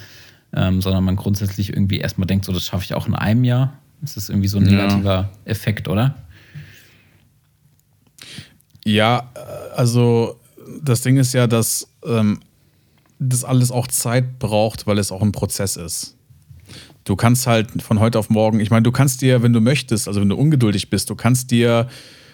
[0.54, 3.74] ähm, sondern man grundsätzlich irgendwie erstmal denkt, so das schaffe ich auch in einem Jahr.
[4.02, 5.30] Das ist irgendwie so ein negativer ja.
[5.46, 6.16] Effekt, oder?
[8.84, 9.30] Ja,
[9.76, 10.40] also
[10.82, 12.40] das Ding ist ja, dass ähm,
[13.30, 16.18] das alles auch Zeit braucht, weil es auch ein Prozess ist.
[17.04, 20.08] Du kannst halt von heute auf morgen, ich meine, du kannst dir, wenn du möchtest,
[20.08, 21.88] also wenn du ungeduldig bist, du kannst dir,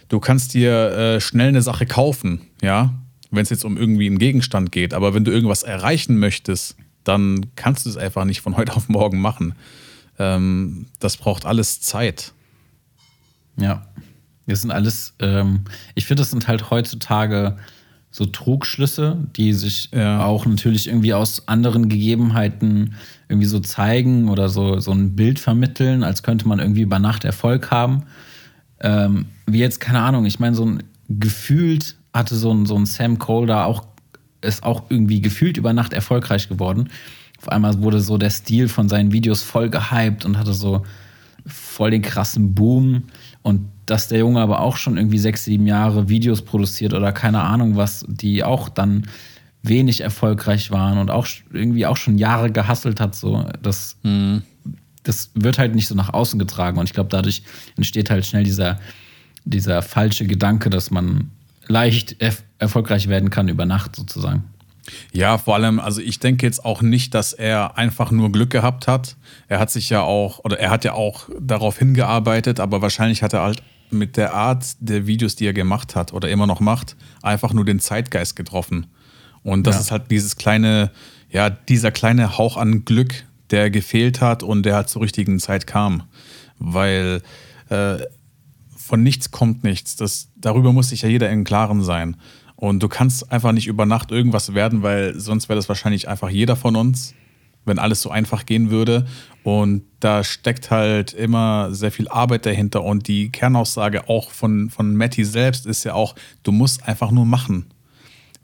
[0.07, 2.93] du kannst dir äh, schnell eine Sache kaufen, ja,
[3.31, 4.93] wenn es jetzt um irgendwie einen Gegenstand geht.
[4.93, 8.87] Aber wenn du irgendwas erreichen möchtest, dann kannst du es einfach nicht von heute auf
[8.87, 9.55] morgen machen.
[10.19, 12.33] Ähm, das braucht alles Zeit.
[13.57, 13.87] Ja,
[14.45, 17.57] das sind alles, ähm, ich finde, das sind halt heutzutage
[18.17, 20.25] so Trugschlüsse, die sich ja.
[20.25, 22.95] auch natürlich irgendwie aus anderen Gegebenheiten
[23.29, 27.25] irgendwie so zeigen oder so, so ein Bild vermitteln, als könnte man irgendwie über Nacht
[27.25, 28.03] Erfolg haben.
[28.79, 32.87] Ähm, wie jetzt, keine Ahnung, ich meine, so ein gefühlt hatte so ein, so ein
[32.87, 33.85] Sam Cole da auch,
[34.41, 36.89] ist auch irgendwie gefühlt über Nacht erfolgreich geworden.
[37.39, 40.83] Auf einmal wurde so der Stil von seinen Videos voll gehypt und hatte so
[41.45, 43.03] voll den krassen Boom.
[43.43, 47.41] Und dass der Junge aber auch schon irgendwie sechs, sieben Jahre Videos produziert oder keine
[47.41, 49.07] Ahnung was, die auch dann
[49.63, 54.43] wenig erfolgreich waren und auch irgendwie auch schon Jahre gehasselt hat, so, das, mhm.
[55.03, 56.77] das wird halt nicht so nach außen getragen.
[56.77, 57.43] Und ich glaube, dadurch
[57.75, 58.79] entsteht halt schnell dieser,
[59.45, 61.31] dieser falsche Gedanke, dass man
[61.67, 64.45] leicht erf erfolgreich werden kann über Nacht sozusagen.
[65.11, 68.87] Ja, vor allem, also ich denke jetzt auch nicht, dass er einfach nur Glück gehabt
[68.87, 69.15] hat.
[69.47, 73.33] Er hat sich ja auch, oder er hat ja auch darauf hingearbeitet, aber wahrscheinlich hat
[73.33, 76.95] er halt mit der Art der Videos, die er gemacht hat oder immer noch macht,
[77.21, 78.87] einfach nur den Zeitgeist getroffen.
[79.43, 79.81] Und das ja.
[79.81, 80.91] ist halt dieses kleine,
[81.29, 85.67] ja, dieser kleine Hauch an Glück, der gefehlt hat und der halt zur richtigen Zeit
[85.67, 86.03] kam.
[86.59, 87.21] Weil
[87.69, 87.97] äh,
[88.75, 89.95] von nichts kommt nichts.
[89.95, 92.17] Das, darüber muss sich ja jeder im Klaren sein.
[92.55, 96.29] Und du kannst einfach nicht über Nacht irgendwas werden, weil sonst wäre das wahrscheinlich einfach
[96.29, 97.13] jeder von uns.
[97.67, 99.05] Wenn alles so einfach gehen würde.
[99.43, 102.83] Und da steckt halt immer sehr viel Arbeit dahinter.
[102.83, 107.25] Und die Kernaussage auch von, von Matty selbst ist ja auch, du musst einfach nur
[107.25, 107.67] machen.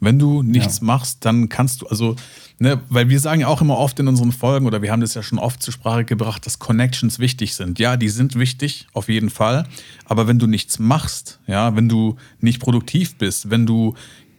[0.00, 0.84] Wenn du nichts ja.
[0.84, 2.16] machst, dann kannst du, also,
[2.58, 5.14] ne, weil wir sagen ja auch immer oft in unseren Folgen, oder wir haben das
[5.14, 7.78] ja schon oft zur Sprache gebracht, dass Connections wichtig sind.
[7.78, 9.66] Ja, die sind wichtig, auf jeden Fall.
[10.04, 13.94] Aber wenn du nichts machst, ja, wenn du nicht produktiv bist, wenn du,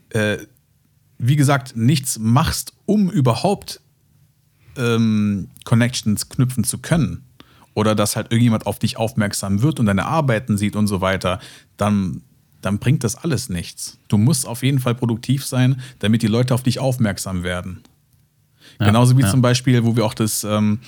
[0.09, 0.37] äh,
[1.17, 3.81] wie gesagt, nichts machst, um überhaupt
[4.77, 7.23] ähm, Connections knüpfen zu können,
[7.73, 11.39] oder dass halt irgendjemand auf dich aufmerksam wird und deine Arbeiten sieht und so weiter,
[11.77, 12.21] dann
[12.65, 13.99] dann bringt das alles nichts.
[14.07, 17.83] Du musst auf jeden Fall produktiv sein, damit die Leute auf dich aufmerksam werden.
[18.79, 19.29] Ja, Genauso wie ja.
[19.29, 20.79] zum Beispiel, wo wir auch das, ähm,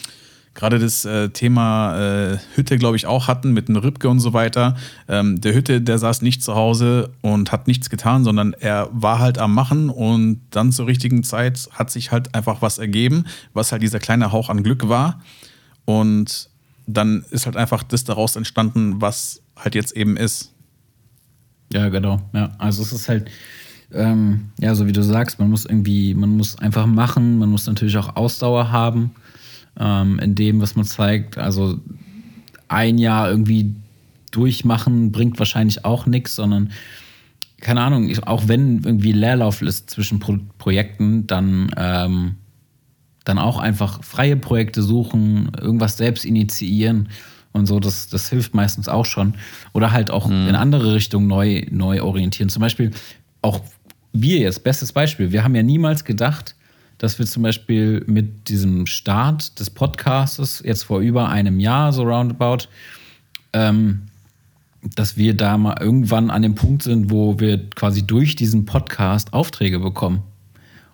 [0.57, 1.97] gerade das äh, Thema
[2.33, 4.75] äh, Hütte, glaube ich, auch hatten mit einem Ripke und so weiter.
[5.07, 9.19] Ähm, der Hütte, der saß nicht zu Hause und hat nichts getan, sondern er war
[9.19, 13.71] halt am Machen und dann zur richtigen Zeit hat sich halt einfach was ergeben, was
[13.71, 15.21] halt dieser kleine Hauch an Glück war.
[15.85, 16.49] Und
[16.87, 20.53] dann ist halt einfach das daraus entstanden, was halt jetzt eben ist.
[21.71, 22.19] Ja, genau.
[22.33, 23.29] Ja, also es ist halt,
[23.93, 27.67] ähm, ja, so wie du sagst, man muss irgendwie, man muss einfach machen, man muss
[27.67, 29.11] natürlich auch Ausdauer haben
[29.79, 31.37] ähm, in dem, was man zeigt.
[31.37, 31.79] Also
[32.67, 33.75] ein Jahr irgendwie
[34.31, 36.71] durchmachen bringt wahrscheinlich auch nichts, sondern
[37.61, 42.35] keine Ahnung, auch wenn irgendwie Leerlauf ist zwischen Pro Projekten, dann, ähm,
[43.23, 47.09] dann auch einfach freie Projekte suchen, irgendwas selbst initiieren
[47.51, 49.33] und so, das, das hilft meistens auch schon.
[49.73, 50.49] Oder halt auch mhm.
[50.49, 52.49] in andere Richtungen neu, neu orientieren.
[52.49, 52.91] Zum Beispiel
[53.41, 53.61] auch
[54.13, 56.55] wir jetzt, bestes Beispiel, wir haben ja niemals gedacht,
[56.97, 62.03] dass wir zum Beispiel mit diesem Start des Podcastes jetzt vor über einem Jahr, so
[62.03, 62.67] roundabout,
[63.53, 64.03] ähm,
[64.95, 69.33] dass wir da mal irgendwann an dem Punkt sind, wo wir quasi durch diesen Podcast
[69.33, 70.23] Aufträge bekommen.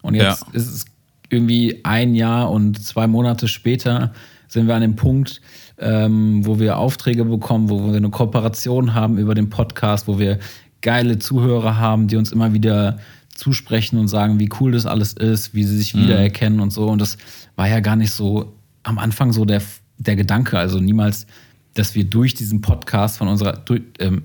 [0.01, 0.53] Und jetzt ja.
[0.53, 0.85] ist es
[1.29, 4.13] irgendwie ein Jahr und zwei Monate später
[4.47, 5.41] sind wir an dem Punkt,
[5.79, 10.39] ähm, wo wir Aufträge bekommen, wo wir eine Kooperation haben über den Podcast, wo wir
[10.81, 12.99] geile Zuhörer haben, die uns immer wieder
[13.35, 16.03] zusprechen und sagen, wie cool das alles ist, wie sie sich mhm.
[16.03, 16.87] wiedererkennen und so.
[16.87, 17.17] Und das
[17.55, 19.61] war ja gar nicht so am Anfang so der,
[19.97, 21.25] der Gedanke, also niemals,
[21.73, 24.23] dass wir durch diesen Podcast von unserer, durch, ähm,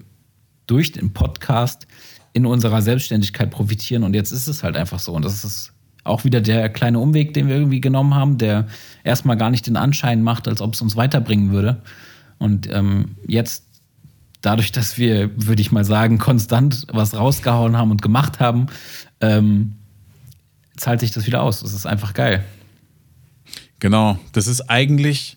[0.67, 1.87] durch den Podcast
[2.33, 4.03] in unserer Selbstständigkeit profitieren.
[4.03, 5.13] Und jetzt ist es halt einfach so.
[5.13, 5.73] Und das ist
[6.05, 8.67] auch wieder der kleine Umweg, den wir irgendwie genommen haben, der
[9.05, 11.83] erstmal gar nicht den Anschein macht, als ob es uns weiterbringen würde.
[12.39, 13.65] Und ähm, jetzt,
[14.41, 18.67] dadurch, dass wir, würde ich mal sagen, konstant was rausgehauen haben und gemacht haben,
[19.21, 19.75] ähm,
[20.77, 21.61] zahlt sich das wieder aus.
[21.61, 22.45] Das ist einfach geil.
[23.81, 25.37] Genau, das ist eigentlich,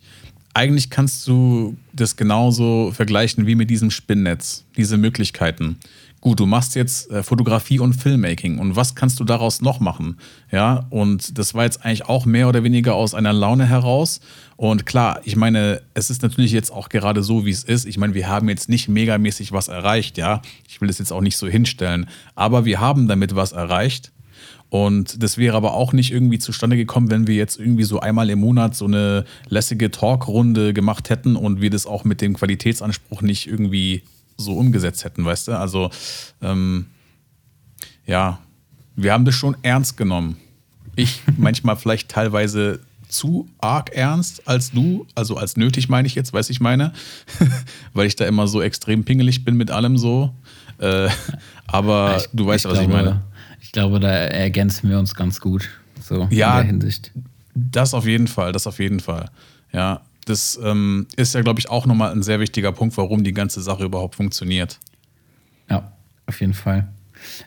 [0.53, 5.77] eigentlich kannst du das genauso vergleichen wie mit diesem Spinnnetz, diese Möglichkeiten
[6.21, 10.17] gut, du machst jetzt äh, Fotografie und Filmmaking und was kannst du daraus noch machen?
[10.51, 14.21] Ja, und das war jetzt eigentlich auch mehr oder weniger aus einer Laune heraus.
[14.55, 17.85] Und klar, ich meine, es ist natürlich jetzt auch gerade so, wie es ist.
[17.85, 20.41] Ich meine, wir haben jetzt nicht megamäßig was erreicht, ja.
[20.69, 24.11] Ich will das jetzt auch nicht so hinstellen, aber wir haben damit was erreicht.
[24.69, 28.29] Und das wäre aber auch nicht irgendwie zustande gekommen, wenn wir jetzt irgendwie so einmal
[28.29, 33.21] im Monat so eine lässige Talkrunde gemacht hätten und wir das auch mit dem Qualitätsanspruch
[33.21, 34.03] nicht irgendwie
[34.41, 35.57] so umgesetzt hätten, weißt du?
[35.57, 35.89] Also,
[36.41, 36.87] ähm,
[38.05, 38.39] ja,
[38.95, 40.37] wir haben das schon ernst genommen.
[40.95, 46.33] Ich manchmal vielleicht teilweise zu arg ernst als du, also als nötig meine ich jetzt,
[46.33, 46.93] weiß ich meine,
[47.93, 50.33] weil ich da immer so extrem pingelig bin mit allem so.
[50.79, 51.09] Äh,
[51.67, 53.21] aber ich, du weißt, was glaube, ich meine.
[53.59, 55.69] Ich glaube, da ergänzen wir uns ganz gut,
[56.01, 57.11] so ja, in der Hinsicht.
[57.53, 59.29] Das auf jeden Fall, das auf jeden Fall.
[59.73, 63.33] Ja, das ähm, ist ja, glaube ich, auch nochmal ein sehr wichtiger Punkt, warum die
[63.33, 64.79] ganze Sache überhaupt funktioniert.
[65.69, 65.91] Ja,
[66.25, 66.87] auf jeden Fall.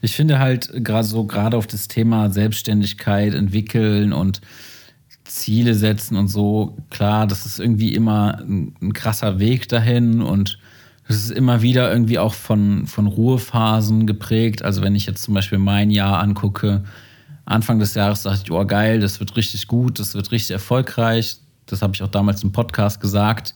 [0.02, 4.40] Ich finde halt gerade so, gerade auf das Thema Selbstständigkeit entwickeln und
[5.24, 10.58] Ziele setzen und so, klar, das ist irgendwie immer ein, ein krasser Weg dahin und
[11.08, 14.62] es ist immer wieder irgendwie auch von, von Ruhephasen geprägt.
[14.62, 16.84] Also wenn ich jetzt zum Beispiel mein Jahr angucke,
[17.46, 21.38] Anfang des Jahres dachte ich, oh geil, das wird richtig gut, das wird richtig erfolgreich.
[21.66, 23.54] Das habe ich auch damals im Podcast gesagt.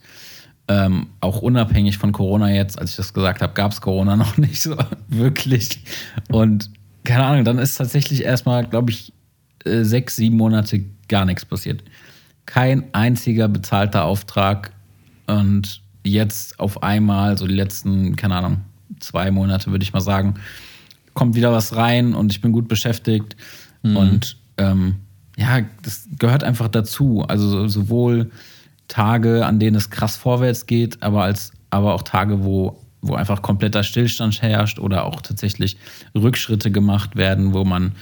[0.70, 4.36] Ähm, auch unabhängig von Corona jetzt, als ich das gesagt habe, gab es Corona noch
[4.36, 4.76] nicht so
[5.08, 5.80] wirklich.
[6.28, 6.70] Und
[7.04, 9.12] keine Ahnung, dann ist tatsächlich erstmal, glaube ich,
[9.64, 11.82] äh, sechs, sieben Monate gar nichts passiert.
[12.44, 14.72] Kein einziger bezahlter Auftrag.
[15.26, 18.58] Und jetzt auf einmal, so die letzten, keine Ahnung,
[19.00, 20.34] zwei Monate würde ich mal sagen,
[21.14, 23.36] kommt wieder was rein und ich bin gut beschäftigt.
[23.82, 23.96] Mhm.
[23.96, 24.96] Und ähm,
[25.38, 27.24] ja, das gehört einfach dazu.
[27.26, 28.30] Also sowohl
[28.88, 33.40] Tage, an denen es krass vorwärts geht, aber als aber auch Tage, wo, wo einfach
[33.42, 35.76] kompletter Stillstand herrscht oder auch tatsächlich
[36.14, 37.92] Rückschritte gemacht werden, wo man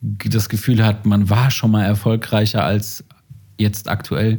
[0.00, 3.04] das Gefühl hat, man war schon mal erfolgreicher als,
[3.58, 4.38] jetzt aktuell.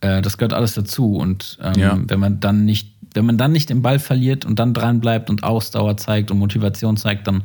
[0.00, 1.14] Äh, das gehört alles dazu.
[1.16, 1.98] Und ähm, Ja.
[2.08, 5.30] wenn man dann nicht, wenn man dann nicht den Ball verliert und dann dran bleibt
[5.30, 7.42] und Ausdauer zeigt und Motivation zeigt, dann,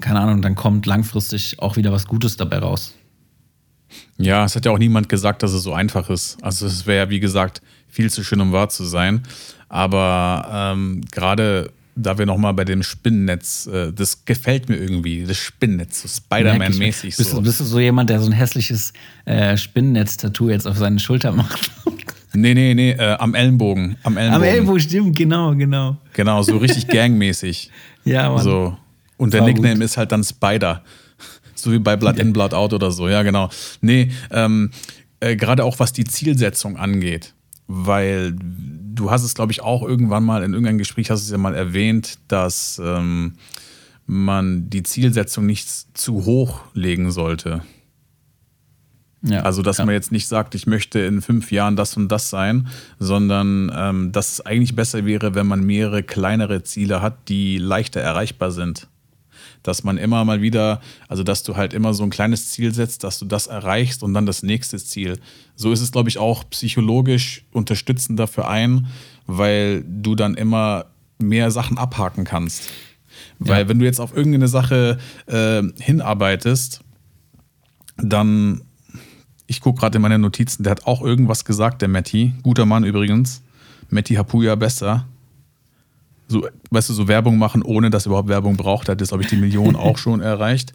[0.00, 2.94] keine Ahnung, dann kommt langfristig auch wieder was Gutes dabei raus.
[4.18, 6.38] Ja, es hat ja auch niemand gesagt, dass es so einfach ist.
[6.42, 9.22] Also es wäre ja, wie gesagt, viel zu schön, um wahr zu sein.
[9.68, 15.38] Aber ähm, gerade da wir nochmal bei dem Spinnennetz, äh, das gefällt mir irgendwie, das
[15.38, 17.40] Spinnennetz, so Spider-Man-mäßig Bist, so.
[17.40, 18.92] bist du so jemand, der so ein hässliches
[19.24, 21.70] äh, Spinnennetz-Tattoo jetzt auf seine Schulter macht?
[22.38, 23.96] Nee, nee, nee, äh, am Ellenbogen.
[24.02, 24.46] Am Ellenbogen.
[24.46, 25.96] Am Elbow, stimmt, genau, genau.
[26.12, 27.70] Genau, so richtig gangmäßig.
[28.04, 28.44] Ja, Mann.
[28.44, 28.76] So.
[29.16, 29.84] Und der War Nickname gut.
[29.84, 30.82] ist halt dann Spider.
[31.58, 33.08] So wie bei Blood in, Blood out oder so.
[33.08, 33.48] Ja, genau.
[33.80, 34.70] Nee, ähm,
[35.20, 37.32] äh, gerade auch was die Zielsetzung angeht.
[37.66, 41.30] Weil du hast es, glaube ich, auch irgendwann mal in irgendeinem Gespräch hast du es
[41.30, 43.36] ja mal erwähnt, dass ähm,
[44.06, 47.62] man die Zielsetzung nicht zu hoch legen sollte.
[49.22, 49.84] Ja, Also, dass ja.
[49.84, 54.12] man jetzt nicht sagt, ich möchte in fünf Jahren das und das sein, sondern ähm,
[54.12, 58.88] dass es eigentlich besser wäre, wenn man mehrere kleinere Ziele hat, die leichter erreichbar sind.
[59.66, 63.04] Dass man immer mal wieder, also dass du halt immer so ein kleines Ziel setzt,
[63.04, 65.18] dass du das erreichst und dann das nächste Ziel.
[65.56, 68.86] So ist es, glaube ich, auch psychologisch unterstützender für einen,
[69.26, 70.86] weil du dann immer
[71.18, 72.70] mehr Sachen abhaken kannst.
[73.38, 73.68] Weil Ja.
[73.68, 76.80] wenn du jetzt auf irgendeine Sache äh, hinarbeitest,
[77.96, 78.62] dann
[79.46, 82.34] ich gucke gerade in meine Notizen, der hat auch irgendwas gesagt, der Matti.
[82.42, 83.42] Guter Mann übrigens.
[83.90, 85.06] Matti Hapuja besser.
[86.28, 88.88] So, weißt du, so Werbung machen, ohne dass er überhaupt Werbung braucht.
[88.88, 90.72] Er hat jetzt, glaube ich, die Million auch schon erreicht.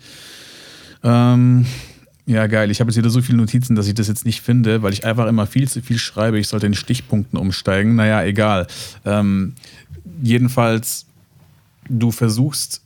[1.04, 1.66] Ähm,
[2.26, 2.72] ja, geil.
[2.72, 5.06] Ich habe jetzt wieder so viele Notizen, dass ich das jetzt nicht finde, weil ich
[5.06, 6.40] einfach immer viel zu viel schreibe.
[6.40, 7.96] Ich sollte in Stichpunkten umsteigen.
[7.96, 8.68] Naja, egal.
[9.04, 9.54] Ähm,
[10.22, 11.06] jedenfalls,
[11.90, 12.82] du versuchst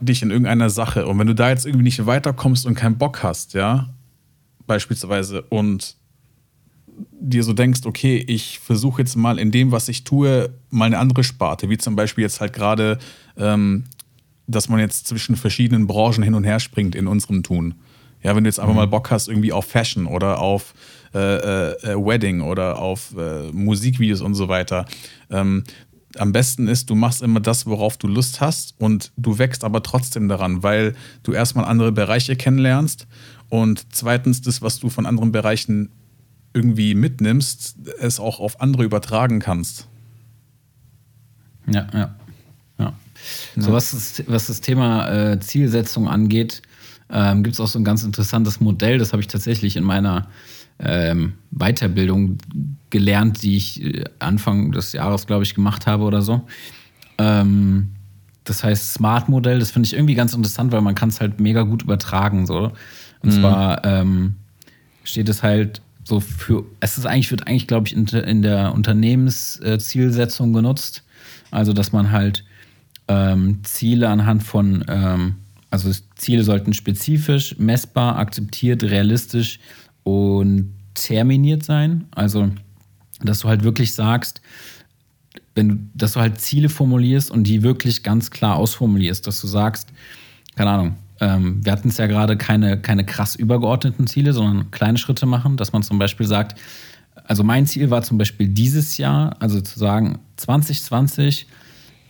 [0.00, 3.22] dich in irgendeiner Sache und wenn du da jetzt irgendwie nicht weiterkommst und keinen Bock
[3.22, 3.88] hast, ja,
[4.66, 5.96] beispielsweise und
[7.20, 10.98] dir so denkst, okay, ich versuche jetzt mal in dem, was ich tue, mal eine
[10.98, 12.98] andere Sparte, wie zum Beispiel jetzt halt gerade,
[13.36, 13.84] ähm,
[14.46, 17.74] dass man jetzt zwischen verschiedenen Branchen hin und her springt in unserem Tun.
[18.22, 20.74] Ja, wenn du jetzt einfach mal Bock hast, irgendwie auf Fashion oder auf
[21.14, 24.84] äh, äh, äh, Wedding oder auf äh, Musikvideos und so weiter.
[25.30, 25.64] Ähm,
[26.16, 29.82] am besten ist, du machst immer das, worauf du Lust hast und du wächst aber
[29.82, 33.06] trotzdem daran, weil du erstmal andere Bereiche kennenlernst
[33.48, 35.90] und zweitens das, was du von anderen Bereichen
[36.54, 39.86] irgendwie mitnimmst, es auch auf andere übertragen kannst.
[41.66, 42.14] Ja, ja.
[42.78, 42.92] ja.
[43.56, 46.62] So, was das, was das Thema äh, Zielsetzung angeht,
[47.10, 50.28] ähm, gibt es auch so ein ganz interessantes Modell, das habe ich tatsächlich in meiner
[50.78, 52.38] ähm, Weiterbildung
[52.90, 56.42] gelernt, die ich äh, Anfang des Jahres, glaube ich, gemacht habe oder so.
[57.18, 57.90] Ähm,
[58.44, 61.62] das heißt Smart-Modell, das finde ich irgendwie ganz interessant, weil man kann es halt mega
[61.62, 62.46] gut übertragen.
[62.46, 62.72] So.
[63.20, 64.36] Und zwar ähm,
[65.04, 68.72] steht es halt so für, es ist eigentlich, wird eigentlich, glaube ich, in, in der
[68.72, 71.04] Unternehmenszielsetzung genutzt.
[71.50, 72.44] Also, dass man halt
[73.08, 75.36] ähm, Ziele anhand von, ähm,
[75.70, 79.60] also Ziele sollten spezifisch, messbar, akzeptiert, realistisch
[80.02, 82.06] und terminiert sein.
[82.12, 82.50] Also,
[83.20, 84.40] dass du halt wirklich sagst,
[85.54, 89.46] wenn du, dass du halt Ziele formulierst und die wirklich ganz klar ausformulierst, dass du
[89.46, 89.90] sagst,
[90.56, 94.98] keine Ahnung, ähm, wir hatten es ja gerade keine, keine krass übergeordneten Ziele, sondern kleine
[94.98, 96.58] Schritte machen, dass man zum Beispiel sagt,
[97.24, 101.46] also mein Ziel war zum Beispiel dieses Jahr, also zu sagen, 2020,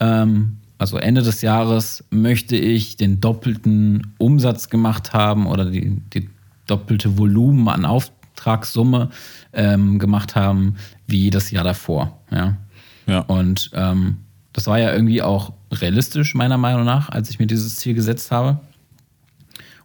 [0.00, 6.28] ähm, also Ende des Jahres, möchte ich den doppelten Umsatz gemacht haben oder die, die
[6.66, 9.10] doppelte Volumen an Auftragssumme
[9.52, 12.20] ähm, gemacht haben wie das Jahr davor.
[12.30, 12.56] Ja.
[13.06, 13.20] Ja.
[13.20, 14.18] Und ähm,
[14.52, 18.30] das war ja irgendwie auch realistisch, meiner Meinung nach, als ich mir dieses Ziel gesetzt
[18.30, 18.60] habe.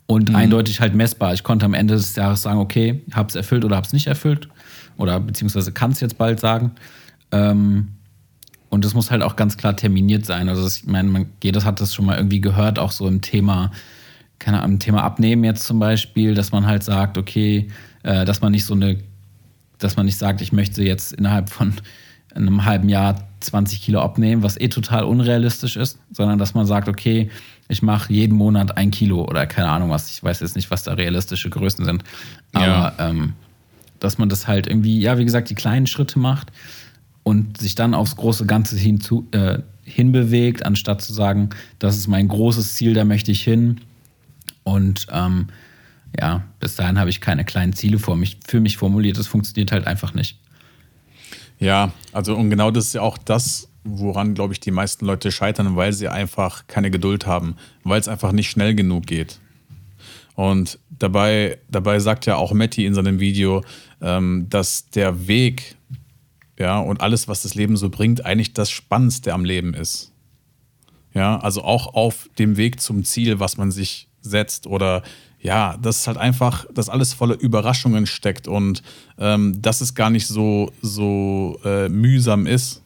[0.05, 1.33] Und eindeutig halt messbar.
[1.33, 4.07] Ich konnte am Ende des Jahres sagen, okay, habe es erfüllt oder habe es nicht
[4.07, 4.49] erfüllt.
[4.97, 6.71] Oder beziehungsweise kann es jetzt bald sagen.
[7.31, 7.89] Ähm,
[8.69, 10.49] und das muss halt auch ganz klar terminiert sein.
[10.49, 13.71] Also ich meine, man, jeder hat das schon mal irgendwie gehört, auch so im Thema,
[14.39, 17.69] keine Ahnung, im Thema Abnehmen jetzt zum Beispiel, dass man halt sagt, okay,
[18.03, 18.97] äh, dass man nicht so eine,
[19.77, 21.73] dass man nicht sagt, ich möchte jetzt innerhalb von
[22.35, 26.87] einem halben Jahr 20 Kilo abnehmen, was eh total unrealistisch ist, sondern dass man sagt,
[26.87, 27.29] okay,
[27.67, 30.09] ich mache jeden Monat ein Kilo oder keine Ahnung was.
[30.11, 32.03] Ich weiß jetzt nicht, was da realistische Größen sind.
[32.53, 32.93] Aber Ja.
[32.99, 33.33] ähm,
[33.99, 36.51] dass man das halt irgendwie, ja, wie gesagt, die kleinen Schritte macht
[37.23, 42.27] und sich dann aufs große Ganze hinzu, äh, hinbewegt, anstatt zu sagen, das ist mein
[42.27, 43.79] großes Ziel, da möchte ich hin.
[44.63, 45.47] Und ähm,
[46.19, 49.17] ja, bis dahin habe ich keine kleinen Ziele vor mich, für mich formuliert.
[49.17, 50.37] Das funktioniert halt einfach nicht.
[51.63, 55.31] Ja, also und genau das ist ja auch das, woran, glaube ich, die meisten Leute
[55.31, 57.55] scheitern, weil sie einfach keine Geduld haben,
[57.85, 59.39] weil es einfach nicht schnell genug geht.
[60.35, 63.63] Und dabei, dabei sagt ja auch Matti in seinem Video,
[64.01, 65.77] ähm, dass der Weg
[66.59, 70.11] ja, und alles, was das Leben so bringt, eigentlich das Spannendste am Leben ist.
[71.13, 75.03] Ja, also auch auf dem Weg zum Ziel, was man sich setzt oder
[75.43, 78.81] ja, dass halt einfach, dass alles voller Überraschungen steckt und
[79.17, 82.81] ähm, dass es gar nicht so, so äh, mühsam ist.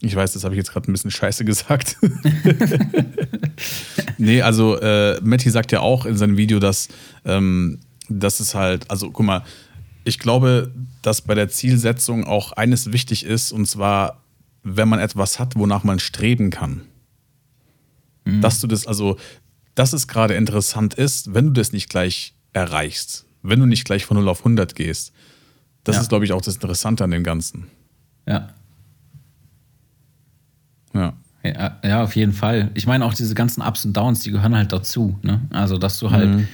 [0.00, 1.96] Ich weiß, das habe ich jetzt gerade ein bisschen scheiße gesagt.
[4.18, 6.88] nee, also äh, Matti sagt ja auch in seinem Video, dass,
[7.24, 7.80] ähm,
[8.10, 9.42] dass es halt, also guck mal,
[10.04, 14.22] ich glaube, dass bei der Zielsetzung auch eines wichtig ist, und zwar,
[14.62, 16.82] wenn man etwas hat, wonach man streben kann.
[18.24, 18.40] Mhm.
[18.40, 19.16] Dass du das, also,
[19.74, 24.04] dass es gerade interessant ist, wenn du das nicht gleich erreichst, wenn du nicht gleich
[24.04, 25.12] von 0 auf 100 gehst.
[25.84, 26.02] Das ja.
[26.02, 27.68] ist, glaube ich, auch das Interessante an dem Ganzen.
[28.26, 28.48] Ja.
[30.94, 31.14] Ja.
[31.44, 32.70] Ja, ja, auf jeden Fall.
[32.74, 35.18] Ich meine, auch diese ganzen Ups und Downs, die gehören halt dazu.
[35.22, 35.40] Ne?
[35.50, 36.48] Also, dass du halt mhm.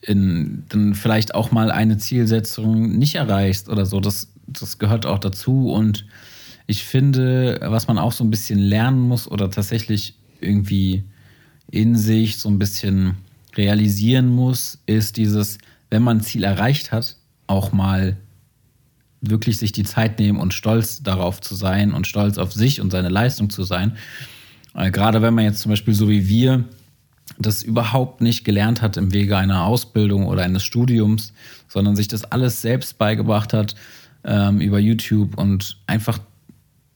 [0.00, 5.18] in, dann vielleicht auch mal eine Zielsetzung nicht erreichst oder so, das, das gehört auch
[5.18, 5.70] dazu.
[5.70, 6.06] Und
[6.66, 11.04] ich finde, was man auch so ein bisschen lernen muss oder tatsächlich irgendwie
[11.70, 13.16] in sich so ein bisschen
[13.56, 15.58] realisieren muss, ist dieses,
[15.90, 17.16] wenn man ein Ziel erreicht hat,
[17.46, 18.16] auch mal
[19.20, 22.90] wirklich sich die Zeit nehmen und stolz darauf zu sein und stolz auf sich und
[22.90, 23.96] seine Leistung zu sein.
[24.74, 26.64] Äh, gerade wenn man jetzt zum Beispiel so wie wir
[27.38, 31.32] das überhaupt nicht gelernt hat im Wege einer Ausbildung oder eines Studiums,
[31.68, 33.74] sondern sich das alles selbst beigebracht hat
[34.24, 36.18] ähm, über YouTube und einfach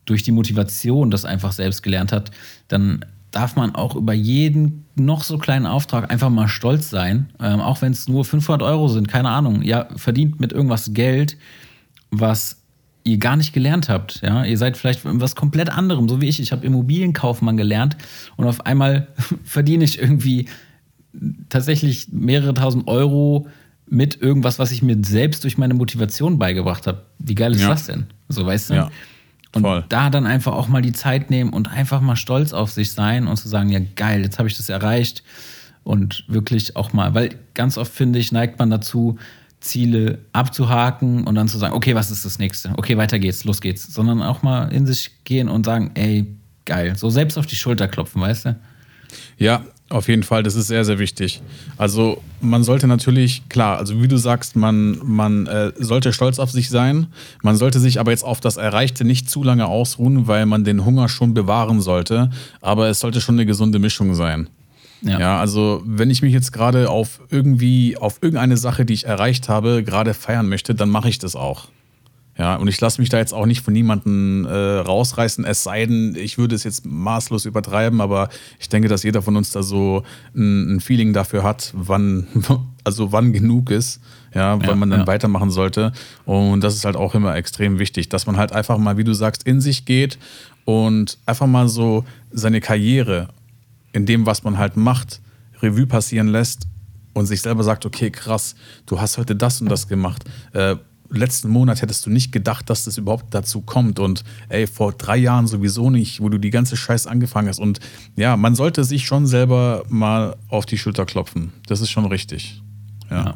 [0.05, 2.30] durch die Motivation das einfach selbst gelernt hat,
[2.68, 7.61] dann darf man auch über jeden noch so kleinen Auftrag einfach mal stolz sein, ähm,
[7.61, 9.62] auch wenn es nur 500 Euro sind, keine Ahnung.
[9.62, 11.37] Ja, verdient mit irgendwas Geld,
[12.11, 12.61] was
[13.05, 14.20] ihr gar nicht gelernt habt.
[14.22, 16.41] Ja, ihr seid vielleicht was komplett anderem, so wie ich.
[16.41, 17.97] Ich habe Immobilienkaufmann gelernt
[18.37, 19.09] und auf einmal
[19.45, 20.49] verdiene ich irgendwie
[21.49, 23.49] tatsächlich mehrere tausend Euro
[23.87, 27.03] mit irgendwas, was ich mir selbst durch meine Motivation beigebracht habe.
[27.18, 27.68] Wie geil ist ja.
[27.68, 28.07] das denn?
[28.28, 28.74] So, weißt du?
[28.74, 28.91] Ja.
[29.53, 29.84] Und Voll.
[29.88, 33.26] da dann einfach auch mal die Zeit nehmen und einfach mal stolz auf sich sein
[33.26, 35.24] und zu sagen, ja geil, jetzt habe ich das erreicht.
[35.82, 39.18] Und wirklich auch mal, weil ganz oft finde ich, neigt man dazu,
[39.61, 42.70] Ziele abzuhaken und dann zu sagen, okay, was ist das nächste?
[42.76, 43.92] Okay, weiter geht's, los geht's.
[43.92, 46.26] Sondern auch mal in sich gehen und sagen, ey,
[46.64, 46.96] geil.
[46.96, 48.57] So selbst auf die Schulter klopfen, weißt du?
[49.36, 51.43] Ja, auf jeden Fall, das ist sehr, sehr wichtig.
[51.76, 56.51] Also man sollte natürlich, klar, also wie du sagst, man, man äh, sollte stolz auf
[56.53, 57.09] sich sein.
[57.43, 60.84] Man sollte sich aber jetzt auf das Erreichte nicht zu lange ausruhen, weil man den
[60.84, 62.30] Hunger schon bewahren sollte.
[62.61, 64.49] Aber es sollte schon eine gesunde Mischung sein.
[65.03, 65.18] Ja.
[65.18, 69.49] ja, also wenn ich mich jetzt gerade auf irgendwie, auf irgendeine Sache, die ich erreicht
[69.49, 71.68] habe, gerade feiern möchte, dann mache ich das auch.
[72.41, 75.84] Ja, und ich lasse mich da jetzt auch nicht von niemandem äh, rausreißen, es sei
[75.84, 79.62] denn, ich würde es jetzt maßlos übertreiben, aber ich denke, dass jeder von uns da
[79.62, 82.26] so ein, ein Feeling dafür hat, wann,
[82.84, 84.01] also wann genug ist,
[84.34, 85.07] ja, wann ja, man dann ja.
[85.07, 85.93] weitermachen sollte.
[86.24, 89.12] Und das ist halt auch immer extrem wichtig, dass man halt einfach mal, wie du
[89.12, 90.18] sagst, in sich geht
[90.64, 93.28] und einfach mal so seine Karriere
[93.93, 95.20] in dem, was man halt macht,
[95.61, 96.62] Revue passieren lässt
[97.12, 98.55] und sich selber sagt, okay, krass,
[98.86, 100.24] du hast heute das und das gemacht.
[100.55, 100.76] Äh,
[101.11, 103.98] letzten Monat hättest du nicht gedacht, dass das überhaupt dazu kommt.
[103.98, 107.58] Und ey, vor drei Jahren sowieso nicht, wo du die ganze Scheiß angefangen hast.
[107.58, 107.80] Und
[108.16, 111.52] ja, man sollte sich schon selber mal auf die Schulter klopfen.
[111.66, 112.62] Das ist schon richtig.
[113.11, 113.24] Ja.
[113.24, 113.34] ja.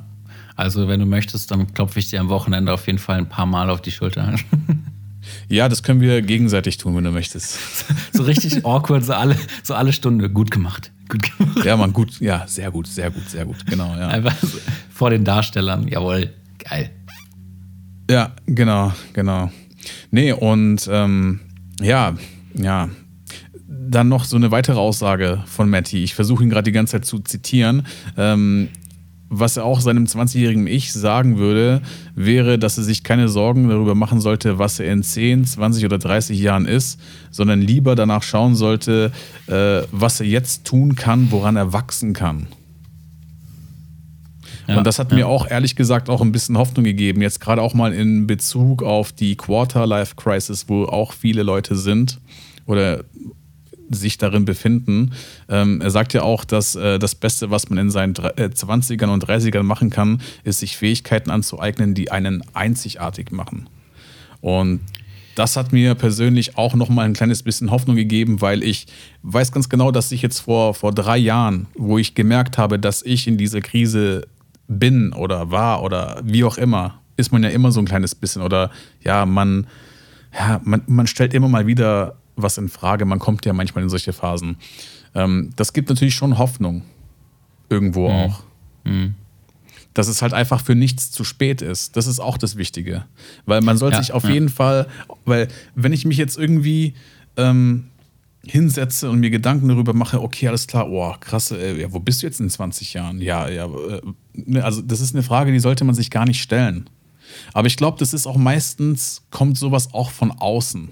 [0.56, 3.46] Also, wenn du möchtest, dann klopfe ich dir am Wochenende auf jeden Fall ein paar
[3.46, 4.34] Mal auf die Schulter.
[5.48, 7.58] Ja, das können wir gegenseitig tun, wenn du möchtest.
[8.12, 10.30] so richtig awkward, so alle, so alle Stunde.
[10.30, 10.92] Gut gemacht.
[11.08, 11.64] Gut gemacht.
[11.64, 12.20] Ja, man, gut.
[12.20, 13.64] Ja, sehr gut, sehr gut, sehr gut.
[13.66, 14.08] Genau, ja.
[14.08, 14.34] Einfach
[14.90, 15.88] vor den Darstellern.
[15.88, 16.30] Jawohl.
[16.58, 16.90] Geil.
[18.10, 19.50] Ja, genau, genau.
[20.10, 21.40] Nee, und ähm,
[21.80, 22.14] ja,
[22.54, 22.88] ja.
[23.66, 26.02] Dann noch so eine weitere Aussage von Matty.
[26.02, 27.86] Ich versuche ihn gerade die ganze Zeit zu zitieren.
[28.16, 28.68] Ähm,
[29.28, 31.82] was er auch seinem 20-jährigen Ich sagen würde,
[32.14, 35.98] wäre, dass er sich keine Sorgen darüber machen sollte, was er in 10, 20 oder
[35.98, 37.00] 30 Jahren ist,
[37.30, 39.12] sondern lieber danach schauen sollte,
[39.46, 42.46] äh, was er jetzt tun kann, woran er wachsen kann.
[44.66, 45.16] Ja, und das hat ja.
[45.16, 48.82] mir auch ehrlich gesagt auch ein bisschen Hoffnung gegeben, jetzt gerade auch mal in Bezug
[48.82, 52.18] auf die Quarter-Life-Crisis, wo auch viele Leute sind
[52.66, 53.04] oder
[53.90, 55.12] sich darin befinden.
[55.48, 59.08] Ähm, er sagt ja auch, dass äh, das Beste, was man in seinen äh, 20ern
[59.08, 63.68] und 30ern machen kann, ist, sich Fähigkeiten anzueignen, die einen einzigartig machen.
[64.40, 64.80] Und
[65.34, 68.86] das hat mir persönlich auch noch mal ein kleines bisschen Hoffnung gegeben, weil ich
[69.22, 73.02] weiß ganz genau, dass ich jetzt vor, vor drei Jahren, wo ich gemerkt habe, dass
[73.02, 74.26] ich in dieser Krise
[74.68, 78.42] bin oder war oder wie auch immer, ist man ja immer so ein kleines bisschen
[78.42, 78.70] oder
[79.02, 79.66] ja, man,
[80.36, 83.90] ja, man, man stellt immer mal wieder was in Frage, man kommt ja manchmal in
[83.90, 84.56] solche Phasen.
[85.14, 86.82] ähm, das gibt natürlich schon Hoffnung.
[87.70, 88.14] Irgendwo Mhm.
[88.14, 88.42] auch.
[89.94, 91.96] Dass es halt einfach für nichts zu spät ist.
[91.96, 93.04] Das ist auch das Wichtige.
[93.46, 94.30] Weil man sollte Ja, sich auf ja.
[94.30, 94.88] jeden Fall,
[95.24, 95.46] weil
[95.76, 96.94] wenn ich mich jetzt irgendwie
[97.36, 97.90] ähm,
[98.46, 102.22] hinsetze und mir Gedanken darüber mache, okay, alles klar, oh, krass, äh, ja, wo bist
[102.22, 103.20] du jetzt in 20 Jahren?
[103.20, 104.00] Ja, ja, äh,
[104.34, 106.88] ne, also das ist eine Frage, die sollte man sich gar nicht stellen.
[107.52, 110.90] Aber ich glaube, das ist auch meistens, kommt sowas auch von außen.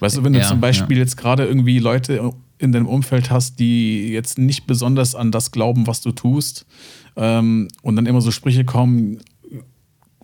[0.00, 3.58] Weißt du, wenn du Ja, zum Beispiel jetzt gerade irgendwie Leute in deinem Umfeld hast,
[3.58, 6.66] die jetzt nicht besonders an das glauben, was du tust,
[7.16, 9.18] ähm, und dann immer so Sprüche kommen,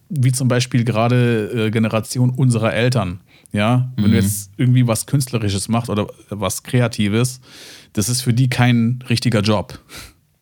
[0.09, 3.21] wie zum Beispiel gerade äh, Generation unserer Eltern.
[3.53, 7.41] Ja, wenn du jetzt irgendwie was Künstlerisches machst oder was Kreatives,
[7.93, 9.79] das ist für die kein richtiger Job.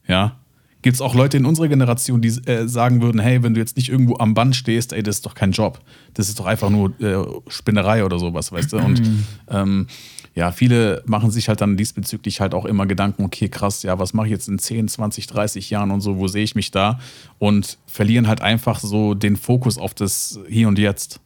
[0.08, 0.36] Ja.
[0.82, 3.76] Gibt es auch Leute in unserer Generation, die äh, sagen würden, hey, wenn du jetzt
[3.78, 5.80] nicht irgendwo am Band stehst, ey, das ist doch kein Job.
[6.12, 8.76] Das ist doch einfach nur äh, Spinnerei oder sowas, weißt du?
[8.78, 9.00] Und
[9.48, 9.86] ähm,
[10.34, 14.12] ja, viele machen sich halt dann diesbezüglich halt auch immer Gedanken, okay, krass, ja, was
[14.12, 16.98] mache ich jetzt in 10, 20, 30 Jahren und so, wo sehe ich mich da?
[17.38, 21.20] Und verlieren halt einfach so den Fokus auf das Hier und Jetzt.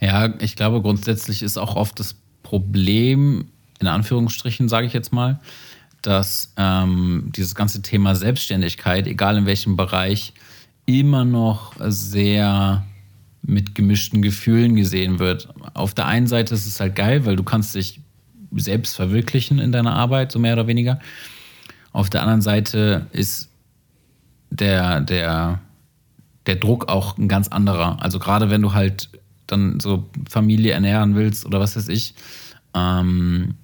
[0.00, 3.48] Ja, ich glaube, grundsätzlich ist auch oft das Problem,
[3.80, 5.40] in Anführungsstrichen sage ich jetzt mal,
[6.02, 10.32] dass ähm, dieses ganze Thema Selbstständigkeit, egal in welchem Bereich,
[10.86, 12.84] immer noch sehr
[13.42, 15.48] mit gemischten Gefühlen gesehen wird.
[15.74, 18.00] Auf der einen Seite ist es halt geil, weil du kannst dich
[18.56, 20.98] selbst verwirklichen in deiner Arbeit, so mehr oder weniger.
[21.92, 23.50] Auf der anderen Seite ist
[24.50, 25.60] der, der,
[26.46, 28.02] der Druck auch ein ganz anderer.
[28.02, 29.08] Also gerade wenn du halt
[29.52, 32.14] dann so Familie ernähren willst oder was weiß ich,
[32.74, 33.54] ähm,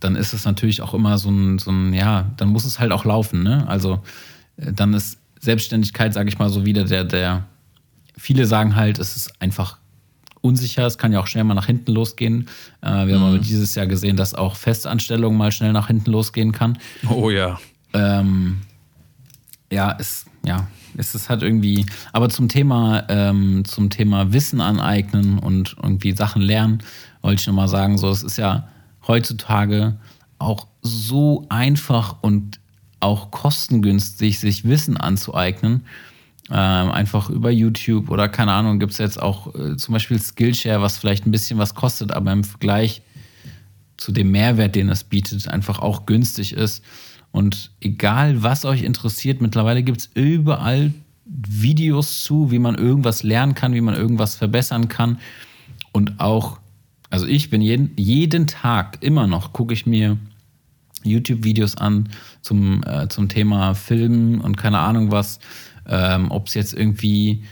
[0.00, 2.92] dann ist es natürlich auch immer so ein, so ein, ja, dann muss es halt
[2.92, 3.66] auch laufen, ne?
[3.68, 4.02] Also
[4.56, 7.46] äh, dann ist Selbstständigkeit, sage ich mal, so wieder der, der,
[8.16, 9.78] viele sagen halt, es ist einfach
[10.40, 12.48] unsicher, es kann ja auch schnell mal nach hinten losgehen.
[12.82, 16.52] Äh, wir haben aber dieses Jahr gesehen, dass auch Festanstellung mal schnell nach hinten losgehen
[16.52, 16.78] kann.
[17.08, 17.58] Oh ja.
[17.94, 18.58] Ähm,
[19.72, 20.66] ja, es, ja,
[20.96, 26.42] es ist halt irgendwie, aber zum Thema, ähm, zum Thema Wissen aneignen und irgendwie Sachen
[26.42, 26.82] lernen,
[27.22, 28.68] wollte ich nochmal sagen, so, es ist ja
[29.06, 29.96] heutzutage
[30.38, 32.60] auch so einfach und
[33.00, 35.84] auch kostengünstig, sich Wissen anzueignen.
[36.50, 40.82] Ähm, einfach über YouTube oder keine Ahnung, gibt es jetzt auch äh, zum Beispiel Skillshare,
[40.82, 43.00] was vielleicht ein bisschen was kostet, aber im Vergleich
[43.96, 46.84] zu dem Mehrwert, den es bietet, einfach auch günstig ist.
[47.34, 53.56] Und egal, was euch interessiert, mittlerweile gibt es überall Videos zu, wie man irgendwas lernen
[53.56, 55.18] kann, wie man irgendwas verbessern kann.
[55.90, 56.60] Und auch,
[57.10, 60.16] also ich bin jeden, jeden Tag immer noch, gucke ich mir
[61.02, 62.08] YouTube-Videos an
[62.40, 65.40] zum, äh, zum Thema Filmen und keine Ahnung was.
[65.88, 67.42] Ähm, Ob es jetzt irgendwie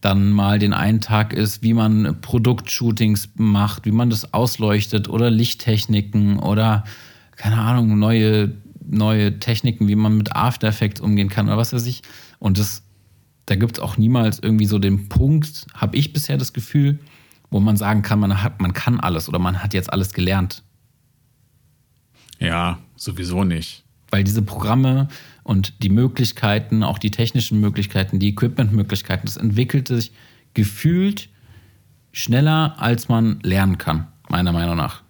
[0.00, 5.30] dann mal den einen Tag ist, wie man Produktshootings macht, wie man das ausleuchtet oder
[5.30, 6.82] Lichttechniken oder
[7.36, 8.50] keine Ahnung, neue,
[8.90, 12.02] neue Techniken, wie man mit After Effects umgehen kann oder was weiß ich.
[12.38, 12.82] Und das,
[13.46, 16.98] da gibt es auch niemals irgendwie so den Punkt, habe ich bisher das Gefühl,
[17.50, 20.62] wo man sagen kann, man hat, man kann alles oder man hat jetzt alles gelernt.
[22.38, 23.84] Ja, sowieso nicht.
[24.10, 25.08] Weil diese Programme
[25.44, 30.12] und die Möglichkeiten, auch die technischen Möglichkeiten, die Equipment-Möglichkeiten, das entwickelt sich
[30.54, 31.28] gefühlt
[32.12, 35.02] schneller, als man lernen kann, meiner Meinung nach.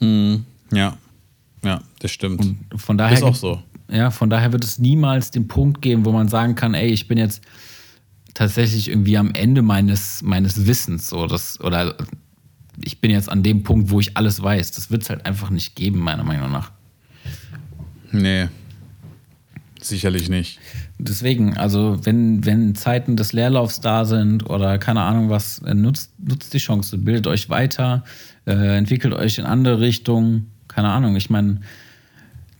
[0.00, 0.96] Ja,
[1.64, 2.56] ja, das stimmt.
[2.74, 3.62] Von daher Ist auch so.
[3.88, 7.06] Ja, von daher wird es niemals den Punkt geben, wo man sagen kann, ey, ich
[7.06, 7.42] bin jetzt
[8.34, 11.94] tatsächlich irgendwie am Ende meines, meines Wissens so das, oder
[12.82, 14.72] ich bin jetzt an dem Punkt, wo ich alles weiß.
[14.72, 16.72] Das wird es halt einfach nicht geben, meiner Meinung nach.
[18.10, 18.48] Nee,
[19.80, 20.58] sicherlich nicht.
[20.98, 26.18] Deswegen, also wenn, wenn Zeiten des Leerlaufs da sind oder keine Ahnung was, äh, nutzt,
[26.18, 28.02] nutzt die Chance, bildet euch weiter,
[28.44, 31.60] äh, entwickelt euch in andere Richtungen, keine Ahnung, ich meine,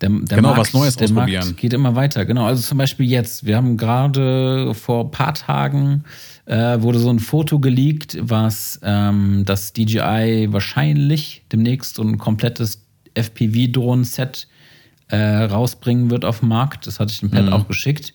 [0.03, 1.45] der, der Genau, Markt, was Neues der ausprobieren.
[1.47, 2.45] Markt geht immer weiter, genau.
[2.47, 6.05] Also zum Beispiel jetzt, wir haben gerade vor ein paar Tagen
[6.45, 12.85] äh, wurde so ein Foto geleakt, was ähm, das DJI wahrscheinlich demnächst so ein komplettes
[13.15, 14.49] FPV-Drohnen-Set
[15.09, 16.87] äh, rausbringen wird auf den Markt.
[16.87, 17.53] Das hatte ich dem Pet Mhm.
[17.53, 18.15] auch geschickt.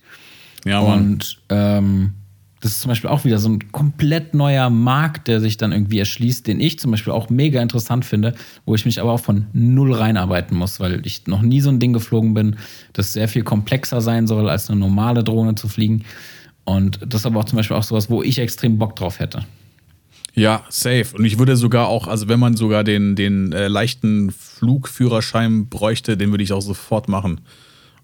[0.66, 1.00] Ja, Mann.
[1.14, 2.14] Und ähm,
[2.60, 6.00] das ist zum Beispiel auch wieder so ein komplett neuer Markt, der sich dann irgendwie
[6.00, 8.34] erschließt, den ich zum Beispiel auch mega interessant finde,
[8.66, 11.80] wo ich mich aber auch von null reinarbeiten muss, weil ich noch nie so ein
[11.80, 12.56] Ding geflogen bin,
[12.94, 16.04] das sehr viel komplexer sein soll, als eine normale Drohne zu fliegen.
[16.66, 19.46] Und das ist aber auch zum Beispiel auch sowas, wo ich extrem Bock drauf hätte.
[20.34, 21.16] Ja, safe.
[21.18, 26.18] Und ich würde sogar auch, also wenn man sogar den, den äh, leichten Flugführerschein bräuchte,
[26.18, 27.42] den würde ich auch sofort machen.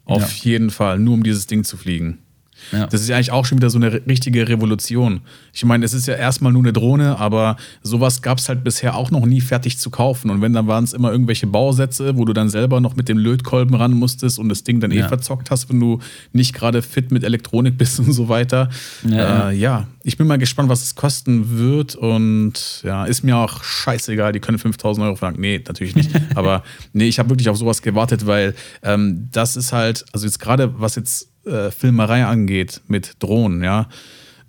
[0.06, 2.23] Auf jeden Fall, nur um dieses Ding zu fliegen.
[2.72, 2.88] Ja.
[2.88, 5.22] Das ist ja eigentlich auch schon wieder so eine richtige Revolution.
[5.54, 8.96] Ich meine, es ist ja erstmal nur eine Drohne, aber sowas gab es halt bisher
[8.96, 10.30] auch noch nie fertig zu kaufen.
[10.30, 13.18] Und wenn, dann waren es immer irgendwelche Bausätze, wo du dann selber noch mit dem
[13.18, 15.06] Lötkolben ran musstest und das Ding dann eh ja.
[15.06, 16.00] eh verzockt hast, wenn du
[16.32, 18.70] nicht gerade fit mit Elektronik bist und so weiter.
[19.08, 21.96] Ja, äh, ja, ich bin mal gespannt, was es kosten wird.
[21.96, 25.42] Und ja, ist mir auch scheißegal, die können 5000 Euro verlangen.
[25.42, 26.12] Nee, natürlich nicht.
[26.36, 30.40] aber nee, ich habe wirklich auf sowas gewartet, weil ähm, das ist halt, also jetzt
[30.40, 33.88] gerade was jetzt äh, Filmerei angeht mit Drohnen, ja,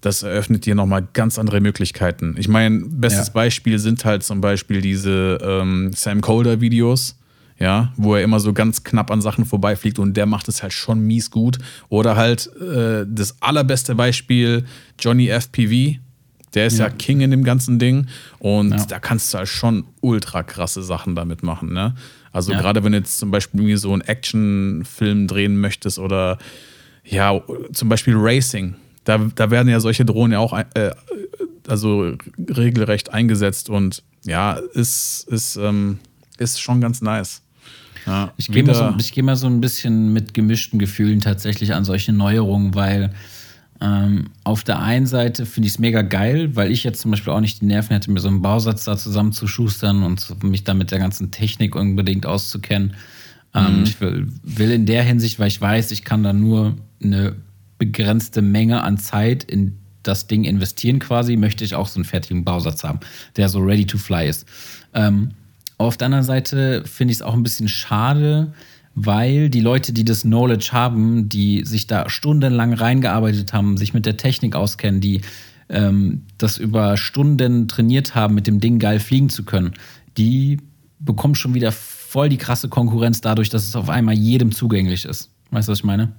[0.05, 2.36] das eröffnet dir nochmal ganz andere Möglichkeiten.
[2.38, 3.32] Ich meine, bestes ja.
[3.32, 7.18] Beispiel sind halt zum Beispiel diese ähm, Sam Colder-Videos,
[7.59, 10.72] ja, wo er immer so ganz knapp an Sachen vorbeifliegt und der macht es halt
[10.72, 11.59] schon mies gut.
[11.88, 14.64] Oder halt äh, das allerbeste Beispiel,
[14.99, 15.99] Johnny FPV.
[16.53, 18.07] Der ist ja, ja King in dem ganzen Ding
[18.38, 18.84] und ja.
[18.86, 21.72] da kannst du halt schon ultra krasse Sachen damit machen.
[21.72, 21.95] Ne?
[22.30, 26.38] Also gerade wenn du jetzt zum Beispiel so einen Actionfilm drehen möchtest oder
[27.05, 27.40] ja,
[27.72, 28.74] zum Beispiel Racing.
[29.05, 30.90] Da, da werden ja solche Drohnen ja auch äh,
[31.68, 35.98] also regelrecht eingesetzt und ja, ist, ist, ähm,
[36.38, 37.42] ist schon ganz nice.
[38.07, 41.84] Ja, ich gehe mal, so, geh mal so ein bisschen mit gemischten Gefühlen tatsächlich an
[41.84, 43.14] solche Neuerungen, weil
[43.80, 47.32] ähm, auf der einen Seite finde ich es mega geil, weil ich jetzt zum Beispiel
[47.32, 50.90] auch nicht die Nerven hätte, mir so einen Bausatz da zusammenzuschustern und mich da mit
[50.90, 52.94] der ganzen Technik unbedingt auszukennen.
[53.55, 53.82] Ähm, mhm.
[53.84, 57.36] Ich will, will in der Hinsicht, weil ich weiß, ich kann da nur eine
[57.78, 62.44] begrenzte Menge an Zeit in das Ding investieren quasi, möchte ich auch so einen fertigen
[62.44, 63.00] Bausatz haben,
[63.36, 64.46] der so ready to fly ist.
[64.92, 65.30] Ähm,
[65.78, 68.52] auf der anderen Seite finde ich es auch ein bisschen schade,
[68.94, 74.07] weil die Leute, die das Knowledge haben, die sich da stundenlang reingearbeitet haben, sich mit
[74.07, 75.22] der Technik auskennen, die
[75.68, 79.72] ähm, das über Stunden trainiert haben, mit dem Ding geil fliegen zu können,
[80.16, 80.59] die
[81.00, 81.72] bekommen schon wieder
[82.15, 85.33] voll die krasse Konkurrenz dadurch, dass es auf einmal jedem zugänglich ist.
[85.51, 86.12] Weißt du, was ich meine?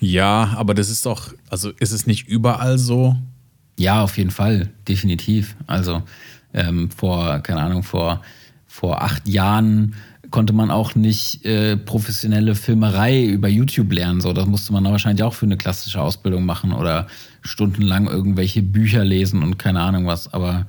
[0.00, 3.16] Ja, aber das ist doch, also ist es nicht überall so?
[3.78, 5.54] Ja, auf jeden Fall, definitiv.
[5.66, 6.02] Also
[6.54, 8.22] ähm, vor, keine Ahnung, vor,
[8.66, 9.96] vor acht Jahren
[10.30, 14.22] konnte man auch nicht äh, professionelle Filmerei über YouTube lernen.
[14.22, 17.06] So, das musste man wahrscheinlich auch für eine klassische Ausbildung machen oder
[17.42, 20.32] stundenlang irgendwelche Bücher lesen und keine Ahnung was.
[20.32, 20.66] Aber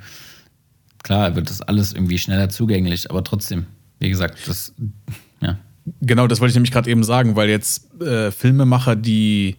[1.01, 3.67] klar wird das alles irgendwie schneller zugänglich, aber trotzdem,
[4.03, 4.73] wie gesagt, das,
[5.41, 5.57] ja.
[6.01, 9.55] Genau, das wollte ich nämlich gerade eben sagen, weil jetzt äh, Filmemacher, die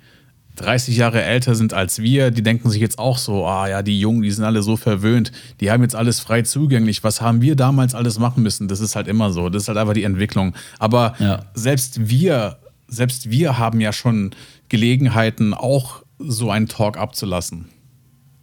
[0.57, 3.99] 30 Jahre älter sind als wir, die denken sich jetzt auch so, ah ja, die
[3.99, 7.03] Jungen, die sind alle so verwöhnt, die haben jetzt alles frei zugänglich.
[7.03, 8.69] Was haben wir damals alles machen müssen?
[8.69, 9.49] Das ist halt immer so.
[9.49, 10.55] Das ist halt einfach die Entwicklung.
[10.79, 11.45] Aber ja.
[11.55, 14.31] selbst wir, selbst wir haben ja schon
[14.69, 17.67] Gelegenheiten, auch so einen Talk abzulassen.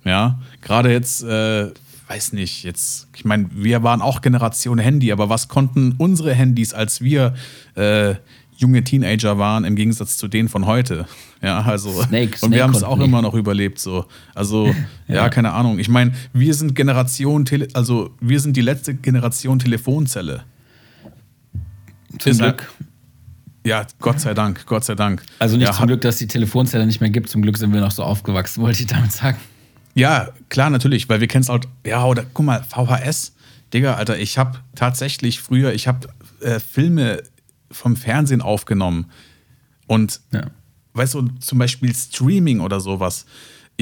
[0.04, 1.72] Ja, gerade jetzt äh,
[2.12, 6.74] weiß nicht, jetzt, ich meine, wir waren auch Generation Handy, aber was konnten unsere Handys,
[6.74, 7.34] als wir
[7.76, 8.16] äh,
[8.58, 11.06] junge Teenager waren, im Gegensatz zu denen von heute?
[11.44, 13.08] Ja, also, Snake, und wir haben es auch nicht.
[13.08, 14.06] immer noch überlebt, so.
[14.36, 14.68] Also,
[15.08, 15.16] ja.
[15.16, 15.80] ja, keine Ahnung.
[15.80, 20.44] Ich meine, wir sind Generation, Tele also, wir sind die letzte Generation Telefonzelle.
[22.20, 22.72] Zum Glück.
[23.66, 25.24] Ja, Gott sei Dank, Gott sei Dank.
[25.40, 27.82] Also nicht ja, zum Glück, dass die Telefonzelle nicht mehr gibt, zum Glück sind wir
[27.82, 29.38] noch so aufgewachsen, wollte ich damit sagen.
[29.94, 33.34] Ja, klar, natürlich, weil wir kennen es halt, ja, oder guck mal, VHS,
[33.74, 36.08] Digga, Alter, ich habe tatsächlich früher, ich habe
[36.42, 37.24] äh, Filme
[37.72, 39.12] vom Fernsehen aufgenommen
[39.88, 40.48] und, ja.
[40.94, 43.26] weißt du, zum Beispiel Streaming oder sowas.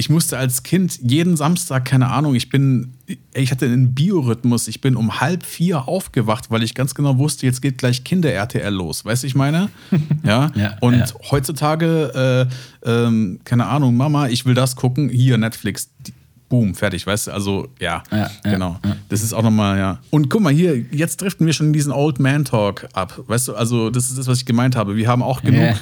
[0.00, 2.94] Ich musste als Kind jeden Samstag, keine Ahnung, ich bin,
[3.34, 7.44] ich hatte einen Biorhythmus, ich bin um halb vier aufgewacht, weil ich ganz genau wusste,
[7.44, 9.04] jetzt geht gleich Kinder-RTL los.
[9.04, 9.68] Weißt du, ich meine?
[10.24, 10.50] ja.
[10.54, 10.78] ja.
[10.80, 11.06] Und ja.
[11.30, 12.48] heutzutage,
[12.82, 15.90] äh, ähm, keine Ahnung, Mama, ich will das gucken, hier Netflix.
[16.48, 17.32] Boom, fertig, weißt du?
[17.32, 18.80] Also, ja, ja genau.
[19.10, 19.98] Das ist auch nochmal, ja.
[20.08, 23.20] Und guck mal, hier, jetzt driften wir schon in diesen Old Man Talk ab.
[23.26, 24.96] Weißt du, also, das ist das, was ich gemeint habe.
[24.96, 25.76] Wir haben auch genug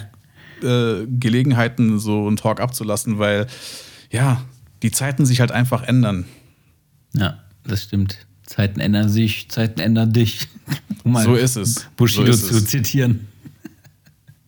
[0.64, 3.46] äh, Gelegenheiten, so einen Talk abzulassen, weil
[4.10, 4.42] ja,
[4.82, 6.24] die Zeiten sich halt einfach ändern.
[7.14, 8.26] Ja, das stimmt.
[8.46, 10.48] Zeiten ändern sich, Zeiten ändern dich.
[11.04, 11.86] Um so ist es.
[11.96, 12.66] Bushido so ist zu es.
[12.66, 13.28] zitieren.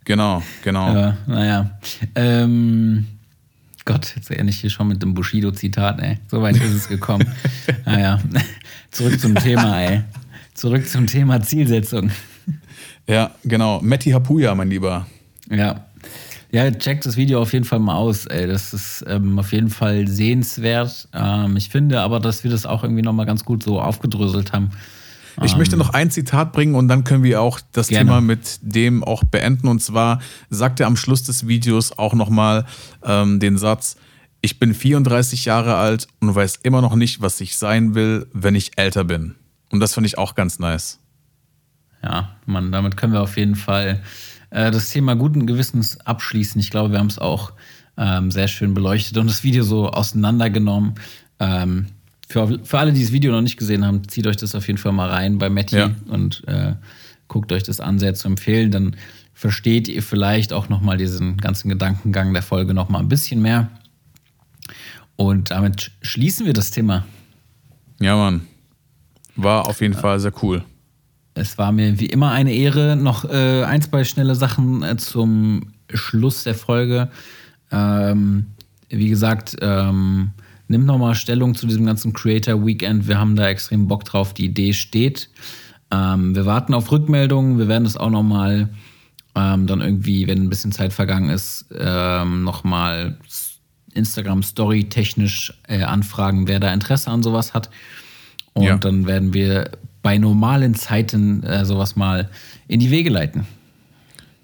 [0.05, 0.95] Genau, genau.
[0.95, 1.79] Ja, naja.
[2.15, 3.07] Ähm,
[3.85, 6.19] Gott, jetzt ähnlich hier schon mit dem Bushido-Zitat, ey.
[6.29, 7.27] So weit ist es gekommen.
[7.87, 8.21] naja,
[8.91, 10.03] zurück zum Thema, ey.
[10.55, 12.11] Zurück zum Thema Zielsetzung.
[13.07, 13.81] Ja, genau.
[13.81, 15.07] Matti Hapuya, mein Lieber.
[15.49, 15.87] Ja,
[16.53, 18.27] ja, checkt das Video auf jeden Fall mal aus.
[18.27, 18.47] Ey.
[18.47, 21.09] Das ist ähm, auf jeden Fall sehenswert.
[21.13, 24.71] Ähm, ich finde aber, dass wir das auch irgendwie nochmal ganz gut so aufgedröselt haben.
[25.43, 28.11] Ich ähm, möchte noch ein Zitat bringen und dann können wir auch das gerne.
[28.11, 29.69] Thema mit dem auch beenden.
[29.69, 32.67] Und zwar sagt er am Schluss des Videos auch nochmal
[33.05, 33.97] ähm, den Satz,
[34.43, 38.55] ich bin 34 Jahre alt und weiß immer noch nicht, was ich sein will, wenn
[38.55, 39.35] ich älter bin.
[39.71, 40.99] Und das finde ich auch ganz nice.
[42.03, 44.01] Ja, Mann, damit können wir auf jeden Fall
[44.51, 46.61] äh, das Thema guten Gewissens abschließen.
[46.61, 47.53] Ich glaube, wir haben es auch
[47.97, 50.95] ähm, sehr schön beleuchtet und das Video so auseinandergenommen.
[51.39, 51.87] Ähm,
[52.29, 54.79] für, für alle, die das Video noch nicht gesehen haben, zieht euch das auf jeden
[54.79, 55.91] Fall mal rein bei Matty Ja.
[56.09, 56.75] und äh,
[57.29, 58.71] guckt euch das an, sehr zu empfehlen.
[58.71, 58.97] Dann
[59.35, 63.69] versteht ihr vielleicht auch nochmal diesen ganzen Gedankengang der Folge nochmal ein bisschen mehr.
[65.17, 67.05] Und damit sch- schließen wir das Thema.
[68.01, 68.43] Ja, Mann.
[69.37, 70.63] War auf jeden Fall sehr cool.
[71.41, 72.97] Es war mir wie immer eine Ehre.
[72.97, 77.09] Noch äh, ein, zwei schnelle Sachen äh, zum Schluss der Folge.
[77.73, 78.47] Ähm,
[78.89, 80.31] wie gesagt, ähm,
[80.69, 83.09] nimm nochmal Stellung zu diesem ganzen Creator Weekend.
[83.09, 84.35] Wir haben da extrem Bock drauf.
[84.35, 85.31] Die Idee steht.
[85.91, 87.59] Ähm, wir warten auf Rückmeldungen.
[87.59, 88.69] Wir werden das auch nochmal
[89.35, 93.17] ähm, dann irgendwie, wenn ein bisschen Zeit vergangen ist, ähm, nochmal
[93.95, 97.71] Instagram Story technisch äh, anfragen, wer da Interesse an sowas hat.
[98.53, 98.77] Und Ja.
[98.77, 99.71] dann werden wir
[100.03, 102.31] bei normalen Zeiten äh, sowas mal
[102.69, 103.47] in die Wege leiten.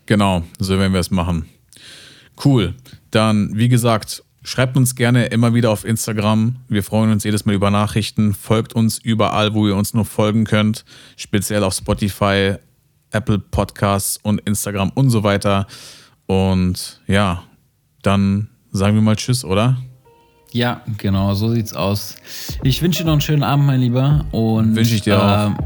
[0.06, 1.46] Genau, so werden wir es machen.
[2.44, 2.74] Cool.
[3.10, 6.56] Dann, wie gesagt, schreibt uns gerne immer wieder auf Instagram.
[6.68, 8.34] Wir freuen uns jedes Mal über Nachrichten.
[8.34, 10.84] Folgt uns überall, wo ihr uns nur folgen könnt.
[11.16, 12.54] Speziell auf Spotify,
[13.10, 15.66] Apple Podcasts und Instagram und so weiter.
[16.26, 17.42] Und ja,
[18.02, 19.76] dann sagen wir mal Tschüss, oder?
[20.56, 22.16] Ja, genau, so sieht's aus.
[22.62, 24.24] Ich wünsche dir noch einen schönen Abend, mein Lieber.
[24.32, 25.46] Und Wünsche ich dir auch.
[25.48, 25.56] ähm,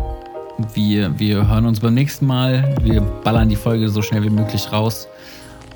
[0.75, 2.75] wir, wir hören uns beim nächsten Mal.
[2.83, 5.07] Wir ballern die Folge so schnell wie möglich raus.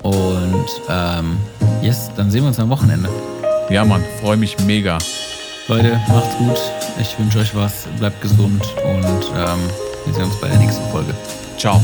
[0.03, 1.37] Und ähm,
[1.81, 3.07] yes, dann sehen wir uns am Wochenende.
[3.69, 4.97] Ja, Mann, freue mich mega.
[5.69, 6.59] Leute, macht's gut.
[6.99, 7.87] Ich wünsche euch was.
[7.97, 9.59] Bleibt gesund und ähm,
[10.05, 11.13] wir sehen uns bei der nächsten Folge.
[11.57, 11.81] Ciao.